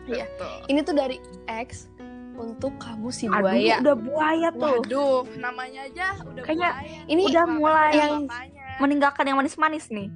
Iya. 0.06 0.30
Ini 0.68 0.80
tuh 0.82 0.94
dari 0.94 1.18
X 1.48 1.90
untuk 2.32 2.78
kamu 2.78 3.10
si 3.10 3.26
Aduh, 3.26 3.42
buaya. 3.42 3.76
udah 3.80 3.96
buaya 3.98 4.50
tuh. 4.52 4.78
Waduh, 4.78 5.18
namanya 5.36 5.82
aja 5.84 6.14
udah 6.22 6.42
Kayaknya 6.44 6.70
mulai. 6.72 7.10
ini 7.10 7.22
udah 7.26 7.46
mulai 7.48 7.90
yang- 7.92 8.26
bapaknya. 8.26 8.61
Meninggalkan 8.80 9.26
yang 9.26 9.38
manis-manis 9.38 9.90
nih. 9.90 10.08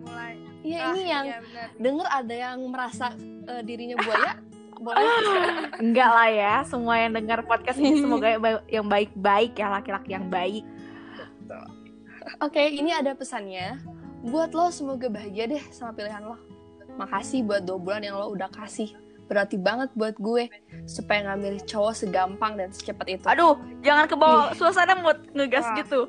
Mulai. 0.00 0.34
Iya 0.60 0.78
Ah, 0.80 0.90
ini 0.90 1.02
yang 1.04 1.24
iya, 1.26 1.38
denger 1.76 2.06
ada 2.06 2.34
yang 2.34 2.58
merasa 2.66 3.12
eh, 3.46 3.62
dirinya 3.62 3.96
buaya. 3.96 4.34
Boleh. 4.80 5.04
Enggak 5.76 6.08
lah 6.08 6.28
ya, 6.28 6.54
semua 6.64 6.96
yang 6.96 7.12
dengar 7.12 7.44
podcast 7.44 7.76
ini 7.76 8.00
semoga 8.02 8.26
yang 8.26 8.40
ba- 8.40 8.64
yang 8.66 8.86
baik-baik 8.86 9.52
ya, 9.54 9.68
laki-laki 9.68 10.10
yang 10.10 10.26
baik. 10.26 10.64
Oke, 12.40 12.62
ini 12.70 12.88
ada 12.88 13.12
pesannya. 13.12 13.80
Buat 14.22 14.52
lo 14.52 14.68
semoga 14.68 15.08
bahagia 15.08 15.48
deh 15.48 15.62
sama 15.72 15.92
pilihan 15.92 16.20
lo. 16.22 16.36
Makasih 16.96 17.44
buat 17.44 17.64
dua 17.64 17.76
bulan 17.76 18.04
yang 18.04 18.16
lo 18.16 18.28
udah 18.30 18.48
kasih. 18.48 18.92
Berarti 19.24 19.56
banget 19.56 19.88
buat 19.94 20.16
gue 20.16 20.50
supaya 20.84 21.22
nggak 21.22 21.38
milih 21.38 21.62
cowok 21.64 21.94
segampang 21.96 22.56
dan 22.56 22.68
secepat 22.72 23.06
itu. 23.08 23.24
Aduh, 23.24 23.56
jangan 23.80 24.04
ke 24.04 24.16
bawah 24.16 24.52
suasana 24.52 24.96
mood 24.96 25.16
ngegas 25.32 25.64
Wah. 25.70 25.76
gitu. 25.78 26.00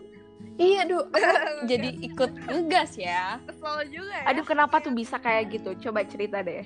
Iya, 0.61 0.81
duh. 0.85 1.03
aku 1.09 1.65
jadi 1.71 1.89
ikut 2.05 2.31
ngegas 2.45 2.91
ya. 3.01 3.41
Kesel 3.49 3.89
juga 3.89 4.13
ya. 4.13 4.25
Aduh, 4.29 4.45
kenapa 4.45 4.77
tuh 4.77 4.93
bisa 4.93 5.17
kayak 5.17 5.57
gitu? 5.57 5.73
Coba 5.89 6.05
cerita 6.05 6.45
deh. 6.45 6.61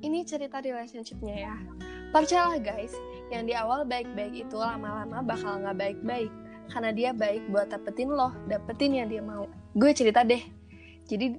Ini 0.00 0.24
cerita 0.24 0.64
relationship-nya 0.64 1.36
ya. 1.36 1.54
Percayalah 2.08 2.56
guys, 2.64 2.96
yang 3.28 3.44
di 3.44 3.52
awal 3.52 3.84
baik-baik 3.84 4.48
itu 4.48 4.56
lama-lama 4.56 5.20
bakal 5.20 5.60
nggak 5.60 5.76
baik-baik. 5.76 6.32
Karena 6.72 6.90
dia 6.92 7.10
baik 7.12 7.48
buat 7.52 7.68
dapetin 7.68 8.08
lo, 8.08 8.32
dapetin 8.48 8.96
yang 8.96 9.08
dia 9.12 9.20
mau. 9.20 9.44
Gue 9.76 9.92
cerita 9.92 10.24
deh. 10.24 10.40
Jadi 11.04 11.36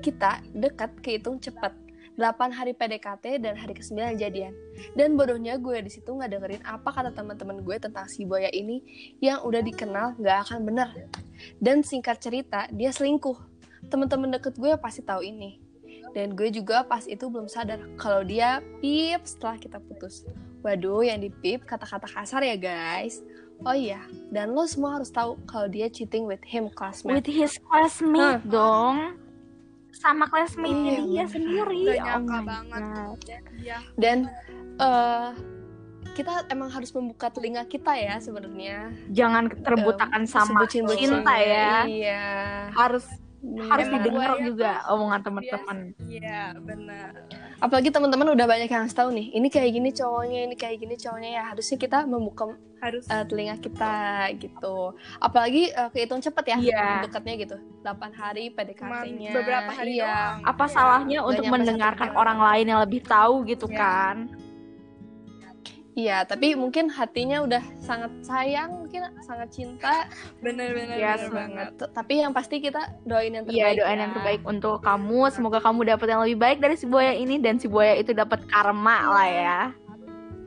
kita 0.00 0.40
dekat 0.56 0.96
kehitung 1.04 1.36
cepet. 1.40 1.85
8 2.16 2.52
hari 2.52 2.72
PDKT 2.72 3.44
dan 3.44 3.54
hari 3.60 3.76
ke-9 3.76 4.16
jadian. 4.16 4.56
Dan 4.96 5.20
bodohnya 5.20 5.60
gue 5.60 5.84
di 5.84 5.92
situ 5.92 6.08
nggak 6.16 6.30
dengerin 6.32 6.62
apa 6.64 6.88
kata 6.88 7.12
teman-teman 7.12 7.60
gue 7.60 7.76
tentang 7.76 8.08
si 8.08 8.24
Boya 8.24 8.48
ini 8.52 8.80
yang 9.20 9.44
udah 9.44 9.60
dikenal 9.60 10.16
nggak 10.16 10.38
akan 10.48 10.64
bener. 10.64 10.88
Dan 11.60 11.84
singkat 11.84 12.18
cerita, 12.20 12.64
dia 12.72 12.88
selingkuh. 12.88 13.36
Teman-teman 13.92 14.32
deket 14.40 14.56
gue 14.56 14.72
pasti 14.80 15.04
tahu 15.04 15.20
ini. 15.20 15.60
Dan 16.16 16.32
gue 16.32 16.48
juga 16.48 16.80
pas 16.80 17.04
itu 17.04 17.28
belum 17.28 17.44
sadar 17.44 17.76
kalau 18.00 18.24
dia 18.24 18.64
pip 18.80 19.20
setelah 19.28 19.60
kita 19.60 19.76
putus. 19.76 20.24
Waduh, 20.64 21.04
yang 21.04 21.20
di 21.20 21.28
pip 21.28 21.68
kata-kata 21.68 22.08
kasar 22.08 22.40
ya 22.40 22.56
guys. 22.56 23.20
Oh 23.64 23.72
iya, 23.72 24.04
dan 24.28 24.52
lo 24.52 24.68
semua 24.68 25.00
harus 25.00 25.08
tahu 25.08 25.40
kalau 25.48 25.64
dia 25.64 25.88
cheating 25.88 26.28
with 26.28 26.44
him 26.44 26.68
classmate. 26.72 27.24
With 27.24 27.28
his 27.28 27.56
classmate 27.56 28.44
dong. 28.44 29.16
Sama 29.96 30.24
classmate 30.26 30.76
Iya, 30.76 31.00
dia 31.00 31.24
bener. 31.24 31.28
sendiri. 31.28 31.82
Gak 31.86 31.96
Oh 31.96 32.04
nyangka 32.04 32.36
my 32.36 32.44
banget. 32.44 32.82
God. 32.84 33.18
Iya. 33.56 33.78
Dan 33.96 34.18
eh 34.76 35.30
kita 36.12 36.32
emang 36.48 36.68
harus 36.68 36.88
membuka 36.90 37.28
telinga 37.28 37.64
kita 37.64 37.92
ya 37.92 38.16
sebenarnya. 38.16 38.88
Jangan 39.10 39.52
terbutakan 39.60 40.22
Em, 40.22 40.28
sama 40.28 40.64
sebutin-bucinnya. 40.64 41.20
cinta 41.20 41.34
ya. 41.36 41.70
Iya. 41.84 42.24
Harus 42.72 43.04
harus 43.54 43.86
Emang 43.86 44.02
didengar 44.02 44.30
juga 44.42 44.72
tuh 44.82 44.92
omongan 44.98 45.20
teman-teman. 45.22 45.76
Iya, 46.02 46.42
benar. 46.58 47.12
Apalagi 47.62 47.88
teman-teman 47.94 48.34
udah 48.34 48.46
banyak 48.46 48.68
yang 48.68 48.84
tahu 48.90 49.08
nih. 49.14 49.32
Ini 49.38 49.48
kayak 49.48 49.70
gini 49.70 49.90
cowoknya, 49.94 50.40
ini 50.50 50.54
kayak 50.58 50.76
gini 50.82 50.94
cowoknya 50.98 51.30
ya. 51.40 51.42
Harusnya 51.54 51.76
kita 51.78 51.98
membuka 52.04 52.52
Harus 52.76 53.08
eh, 53.08 53.24
telinga 53.24 53.56
kita 53.56 53.96
gitu. 54.36 54.92
Apalagi 55.16 55.72
eh, 55.72 55.88
kehitung 55.96 56.20
cepet 56.20 56.44
ya 56.52 56.56
Iya. 56.60 56.88
dekatnya 57.08 57.34
gitu. 57.40 57.56
8 57.80 58.12
hari 58.12 58.52
PDKT-nya. 58.52 59.32
beberapa 59.32 59.70
hari 59.72 59.96
iya. 59.96 60.04
doang. 60.04 60.36
Apa 60.44 60.64
Iya. 60.68 60.74
salahnya 60.76 61.18
untuk 61.24 61.44
mendengarkan 61.48 62.10
orang 62.12 62.36
lain 62.36 62.66
yang 62.68 62.80
lebih 62.84 63.00
tahu 63.06 63.48
gitu 63.48 63.64
Iya. 63.70 63.78
kan? 63.80 64.16
Iya, 65.96 66.28
tapi 66.28 66.52
mungkin 66.52 66.92
hatinya 66.92 67.40
udah 67.40 67.64
sangat 67.80 68.12
sayang, 68.20 68.84
mungkin 68.84 69.08
sangat 69.24 69.48
cinta. 69.48 70.04
Bener-bener 70.44 70.92
Iya, 70.92 71.16
bener 71.16 71.32
banget. 71.32 71.66
T- 71.80 71.88
Tapi 71.88 72.20
yang 72.20 72.36
pasti 72.36 72.60
kita 72.60 73.00
doain 73.08 73.32
yang 73.32 73.48
Iya, 73.48 73.72
terbaik. 73.72 73.76
doain 73.80 73.96
ya. 73.96 74.02
yang 74.04 74.12
terbaik 74.12 74.42
untuk 74.44 74.84
kamu. 74.84 75.32
Semoga 75.32 75.56
kamu 75.64 75.88
dapat 75.88 76.06
yang 76.12 76.20
lebih 76.20 76.36
baik 76.36 76.58
dari 76.60 76.76
si 76.76 76.84
buaya 76.84 77.16
ini 77.16 77.40
dan 77.40 77.56
si 77.56 77.64
buaya 77.64 77.96
itu 77.96 78.12
dapat 78.12 78.44
karma 78.44 79.08
lah 79.08 79.24
ya. 79.24 79.60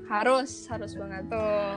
Harus, 0.06 0.70
harus 0.70 0.94
banget. 0.94 1.26
Tuh. 1.34 1.74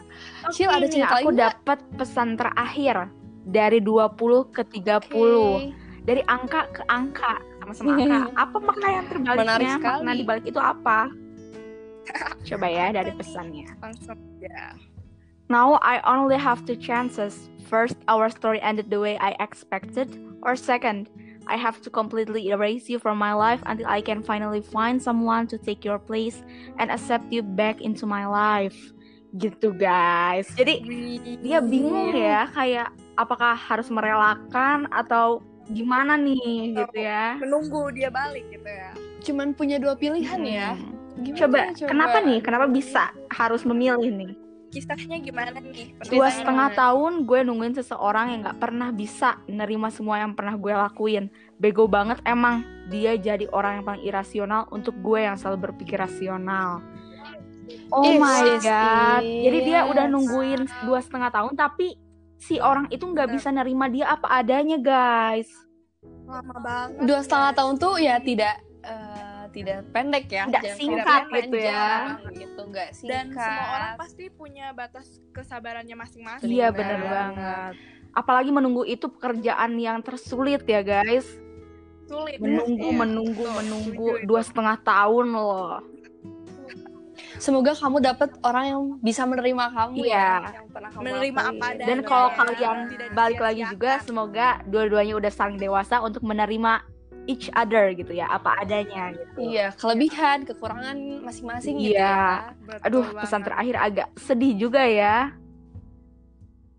Cil, 0.56 0.72
ada 0.72 0.88
cerita 0.88 1.20
aku 1.20 1.36
dapat 1.36 1.78
pesan 2.00 2.40
terakhir 2.40 3.04
dari 3.44 3.84
20 3.84 4.16
ke 4.48 4.64
30. 4.64 4.96
Oke. 5.12 5.76
Dari 6.08 6.24
angka 6.24 6.72
ke 6.72 6.88
angka 6.88 7.36
sama-sama 7.60 7.90
angka. 8.00 8.18
Apa 8.32 8.56
makna 8.64 8.88
yang 8.88 9.06
terbaliknya? 9.12 9.36
Menarik 9.44 9.68
sekali. 9.76 9.96
Makna 10.00 10.12
dibalik 10.16 10.44
itu 10.48 10.56
apa? 10.56 11.12
Coba 12.48 12.66
ya 12.68 12.92
dari 12.94 13.12
pesannya. 13.14 13.68
Langsung 13.82 14.18
ya. 14.40 14.74
Now 15.50 15.82
I 15.82 15.98
only 16.06 16.38
have 16.38 16.62
two 16.62 16.78
chances. 16.78 17.50
First, 17.66 17.98
our 18.06 18.30
story 18.30 18.62
ended 18.62 18.90
the 18.90 19.02
way 19.02 19.18
I 19.18 19.34
expected. 19.42 20.06
Or 20.46 20.54
second, 20.54 21.10
I 21.50 21.58
have 21.58 21.82
to 21.82 21.90
completely 21.90 22.54
erase 22.54 22.86
you 22.86 23.02
from 23.02 23.18
my 23.18 23.34
life 23.34 23.58
until 23.66 23.90
I 23.90 24.00
can 24.00 24.22
finally 24.22 24.62
find 24.62 25.02
someone 25.02 25.50
to 25.50 25.58
take 25.58 25.84
your 25.84 25.98
place 25.98 26.42
and 26.78 26.90
accept 26.90 27.34
you 27.34 27.42
back 27.42 27.82
into 27.82 28.06
my 28.06 28.30
life. 28.30 28.78
Gitu 29.34 29.74
guys. 29.74 30.46
Jadi 30.54 30.82
dia 31.42 31.58
bingung 31.58 32.14
ya 32.14 32.46
kayak 32.54 32.94
apakah 33.18 33.58
harus 33.58 33.90
merelakan 33.90 34.86
atau 34.94 35.42
gimana 35.70 36.14
nih 36.14 36.78
gitu 36.78 36.98
ya. 36.98 37.38
Menunggu 37.42 37.90
dia 37.94 38.10
balik 38.10 38.46
gitu 38.50 38.70
ya. 38.70 38.90
Cuman 39.22 39.54
punya 39.54 39.82
dua 39.82 39.94
pilihan 39.98 40.42
ya. 40.46 40.78
Gimana 41.20 41.38
Coba, 41.38 41.58
coba? 41.76 41.88
kenapa 41.88 42.16
nih? 42.24 42.38
Kenapa 42.40 42.66
bisa 42.66 43.12
harus 43.28 43.62
memilih 43.68 44.08
nih? 44.08 44.32
Kisahnya 44.70 45.18
gimana 45.18 45.50
nih? 45.58 45.98
Dua 46.06 46.30
setengah 46.30 46.70
tahun 46.78 47.26
gue 47.26 47.40
nungguin 47.42 47.74
seseorang 47.74 48.30
yang 48.32 48.40
gak 48.46 48.62
pernah 48.62 48.94
bisa 48.94 49.42
nerima 49.50 49.90
semua 49.90 50.22
yang 50.22 50.32
pernah 50.32 50.54
gue 50.54 50.70
lakuin. 50.70 51.26
Bego 51.58 51.90
banget 51.90 52.22
emang. 52.22 52.62
Dia 52.86 53.18
jadi 53.18 53.50
orang 53.50 53.82
yang 53.82 53.84
paling 53.86 54.04
irasional 54.06 54.70
untuk 54.70 54.94
gue 55.02 55.26
yang 55.26 55.34
selalu 55.34 55.70
berpikir 55.70 55.98
rasional. 55.98 56.80
Oh 57.90 58.02
Yes, 58.02 58.18
my 58.22 58.40
yes, 58.46 58.62
god. 58.62 59.22
Jadi 59.22 59.58
dia 59.66 59.80
udah 59.86 60.06
yes. 60.06 60.12
nungguin 60.14 60.60
dua 60.86 60.98
setengah 61.02 61.30
tahun 61.30 61.54
tapi 61.54 61.98
si 62.40 62.56
orang 62.58 62.86
itu 62.90 63.04
nggak 63.04 63.30
bisa 63.30 63.50
nerima 63.50 63.86
dia 63.90 64.10
apa 64.10 64.26
adanya 64.30 64.78
guys. 64.78 65.50
Lama 66.26 66.56
banget. 66.62 67.04
Dua 67.10 67.20
setengah 67.22 67.52
tahun 67.58 67.74
tuh 67.78 67.94
ya 67.98 68.22
tidak 68.22 68.69
tidak 69.50 69.78
pendek 69.90 70.24
ya, 70.26 70.44
Tidak 70.46 70.62
Jangan 70.62 70.78
singkat 70.78 71.06
sampai 71.22 71.40
gitu 71.42 71.56
ya. 71.58 71.86
Gitu 72.30 72.60
nggak 72.62 72.88
singkat. 72.92 73.10
Dan 73.10 73.24
semua 73.30 73.66
orang 73.70 73.92
pasti 73.96 74.24
punya 74.28 74.66
batas 74.70 75.06
kesabarannya 75.30 75.96
masing-masing. 75.96 76.48
Iya 76.48 76.68
Bener. 76.70 76.98
bener 76.98 77.00
banget. 77.06 77.72
Apalagi 78.10 78.50
menunggu 78.50 78.82
itu 78.82 79.06
pekerjaan 79.06 79.76
yang 79.76 80.00
tersulit 80.00 80.62
ya 80.64 80.80
guys. 80.80 81.26
Sulit. 82.06 82.42
Menunggu, 82.42 82.90
Iya, 82.90 82.98
menunggu, 82.98 83.44
betul. 83.44 83.58
menunggu 83.62 84.08
dua 84.26 84.40
itu. 84.40 84.48
setengah 84.50 84.76
tahun 84.80 85.26
loh. 85.30 85.78
Semoga 87.36 87.72
kamu 87.72 88.02
dapat 88.02 88.36
orang 88.42 88.64
yang 88.66 88.82
bisa 89.00 89.24
menerima 89.24 89.64
kamu 89.70 89.94
Iya. 90.02 90.12
ya, 90.12 90.60
yang 90.60 90.68
pernah 90.68 90.90
kamu 90.90 91.02
Menerima 91.06 91.40
lakuin. 91.40 91.56
apa 91.56 91.64
adanya. 91.70 91.86
Dan 91.88 91.98
kalau 92.02 92.28
ya, 92.28 92.36
kalian 92.36 92.76
tidak 92.90 93.08
balik 93.14 93.40
lagi 93.40 93.62
juga, 93.64 93.92
semoga 94.02 94.48
dua-duanya 94.66 95.14
udah 95.16 95.32
saling 95.32 95.56
dewasa 95.56 95.96
untuk 96.00 96.20
menerima 96.20 96.72
each 97.30 97.46
other 97.54 97.94
gitu 97.94 98.10
ya, 98.10 98.26
apa 98.26 98.58
adanya 98.58 99.14
gitu. 99.14 99.38
Iya, 99.38 99.70
kelebihan, 99.78 100.42
kekurangan 100.42 100.96
masing-masing 101.22 101.78
gitu 101.78 101.94
Iya. 101.94 102.02
ya. 102.02 102.58
Betul 102.66 102.84
Aduh, 102.86 103.04
banget. 103.06 103.22
pesan 103.22 103.42
terakhir 103.46 103.76
agak 103.78 104.08
sedih 104.18 104.52
juga 104.58 104.82
ya. 104.82 105.16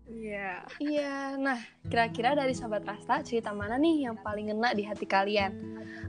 Iya. 0.06 0.48
Iya, 0.76 1.14
nah 1.40 1.58
kira-kira 1.88 2.36
dari 2.36 2.52
Sobat 2.52 2.84
Rasta 2.84 3.24
cerita 3.24 3.50
mana 3.50 3.80
nih 3.80 4.06
yang 4.06 4.16
paling 4.20 4.52
ngena 4.52 4.72
di 4.72 4.84
hati 4.84 5.08
kalian? 5.08 5.52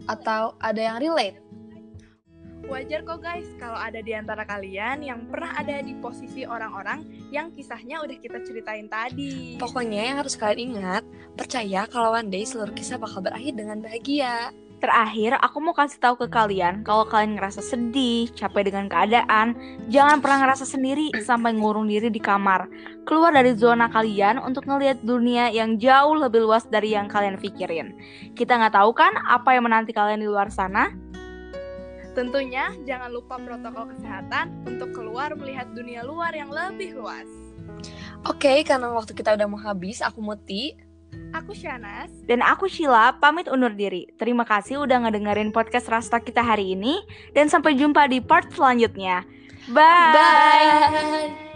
Atau 0.06 0.60
ada 0.60 0.79
yang 0.79 0.99
relate? 0.99 1.39
Wajar 2.63 3.04
kok 3.04 3.19
guys 3.19 3.47
kalau 3.60 3.76
ada 3.76 3.99
di 3.99 4.15
antara 4.15 4.47
kalian 4.47 5.04
yang 5.04 5.28
pernah 5.28 5.52
ada 5.60 5.84
di 5.84 5.99
posisi 5.99 6.47
orang-orang 6.47 7.04
yang 7.28 7.52
kisahnya 7.52 7.99
udah 7.99 8.17
kita 8.23 8.39
ceritain 8.39 8.88
tadi. 8.88 9.60
Pokoknya 9.60 10.02
yang 10.13 10.17
harus 10.23 10.39
kalian 10.39 10.80
ingat, 10.80 11.04
percaya 11.36 11.84
kalau 11.91 12.15
one 12.15 12.32
day 12.32 12.47
seluruh 12.47 12.71
kisah 12.71 12.95
bakal 12.95 13.19
berakhir 13.19 13.60
dengan 13.60 13.84
bahagia. 13.84 14.56
Terakhir, 14.84 15.39
aku 15.39 15.63
mau 15.63 15.71
kasih 15.71 15.95
tahu 15.95 16.19
ke 16.23 16.28
kalian 16.28 16.84
kalau 16.84 17.08
kalian 17.08 17.39
ngerasa 17.39 17.63
sedih, 17.63 18.28
capek 18.36 18.67
dengan 18.67 18.91
keadaan, 18.91 19.56
jangan 19.88 20.19
pernah 20.19 20.43
ngerasa 20.43 20.67
sendiri 20.67 21.08
sampai 21.23 21.56
ngurung 21.56 21.88
diri 21.88 22.12
di 22.12 22.19
kamar. 22.19 22.67
Keluar 23.08 23.32
dari 23.32 23.56
zona 23.56 23.88
kalian 23.88 24.43
untuk 24.43 24.67
ngelihat 24.67 24.99
dunia 24.99 25.47
yang 25.56 25.80
jauh 25.80 26.19
lebih 26.19 26.43
luas 26.43 26.67
dari 26.67 26.95
yang 26.95 27.08
kalian 27.08 27.39
pikirin. 27.39 27.95
Kita 28.36 28.60
nggak 28.60 28.76
tahu 28.76 28.91
kan 28.91 29.15
apa 29.23 29.56
yang 29.56 29.63
menanti 29.67 29.95
kalian 29.95 30.19
di 30.19 30.28
luar 30.28 30.52
sana? 30.52 31.03
Tentunya 32.13 32.69
jangan 32.86 33.10
lupa 33.10 33.41
protokol 33.41 33.89
kesehatan 33.97 34.69
untuk 34.69 34.93
keluar 34.93 35.34
melihat 35.34 35.73
dunia 35.73 36.06
luar 36.06 36.34
yang 36.34 36.54
lebih 36.54 36.93
luas. 36.97 37.26
Oke, 38.30 38.63
karena 38.63 38.93
waktu 38.93 39.12
kita 39.17 39.36
udah 39.36 39.47
mau 39.49 39.60
habis, 39.60 39.99
aku 39.99 40.21
Muti. 40.21 40.78
Aku 41.34 41.58
Shanas. 41.58 42.10
Dan 42.30 42.45
aku 42.45 42.69
Sheila, 42.69 43.17
pamit 43.17 43.49
undur 43.49 43.73
diri. 43.73 44.06
Terima 44.21 44.45
kasih 44.45 44.86
udah 44.86 45.06
ngedengerin 45.06 45.49
podcast 45.49 45.89
Rasta 45.89 46.21
kita 46.21 46.45
hari 46.45 46.78
ini. 46.78 47.02
Dan 47.34 47.49
sampai 47.49 47.73
jumpa 47.73 48.06
di 48.06 48.21
part 48.21 48.49
selanjutnya. 48.54 49.26
Bye! 49.73 50.13
Bye! 50.13 51.53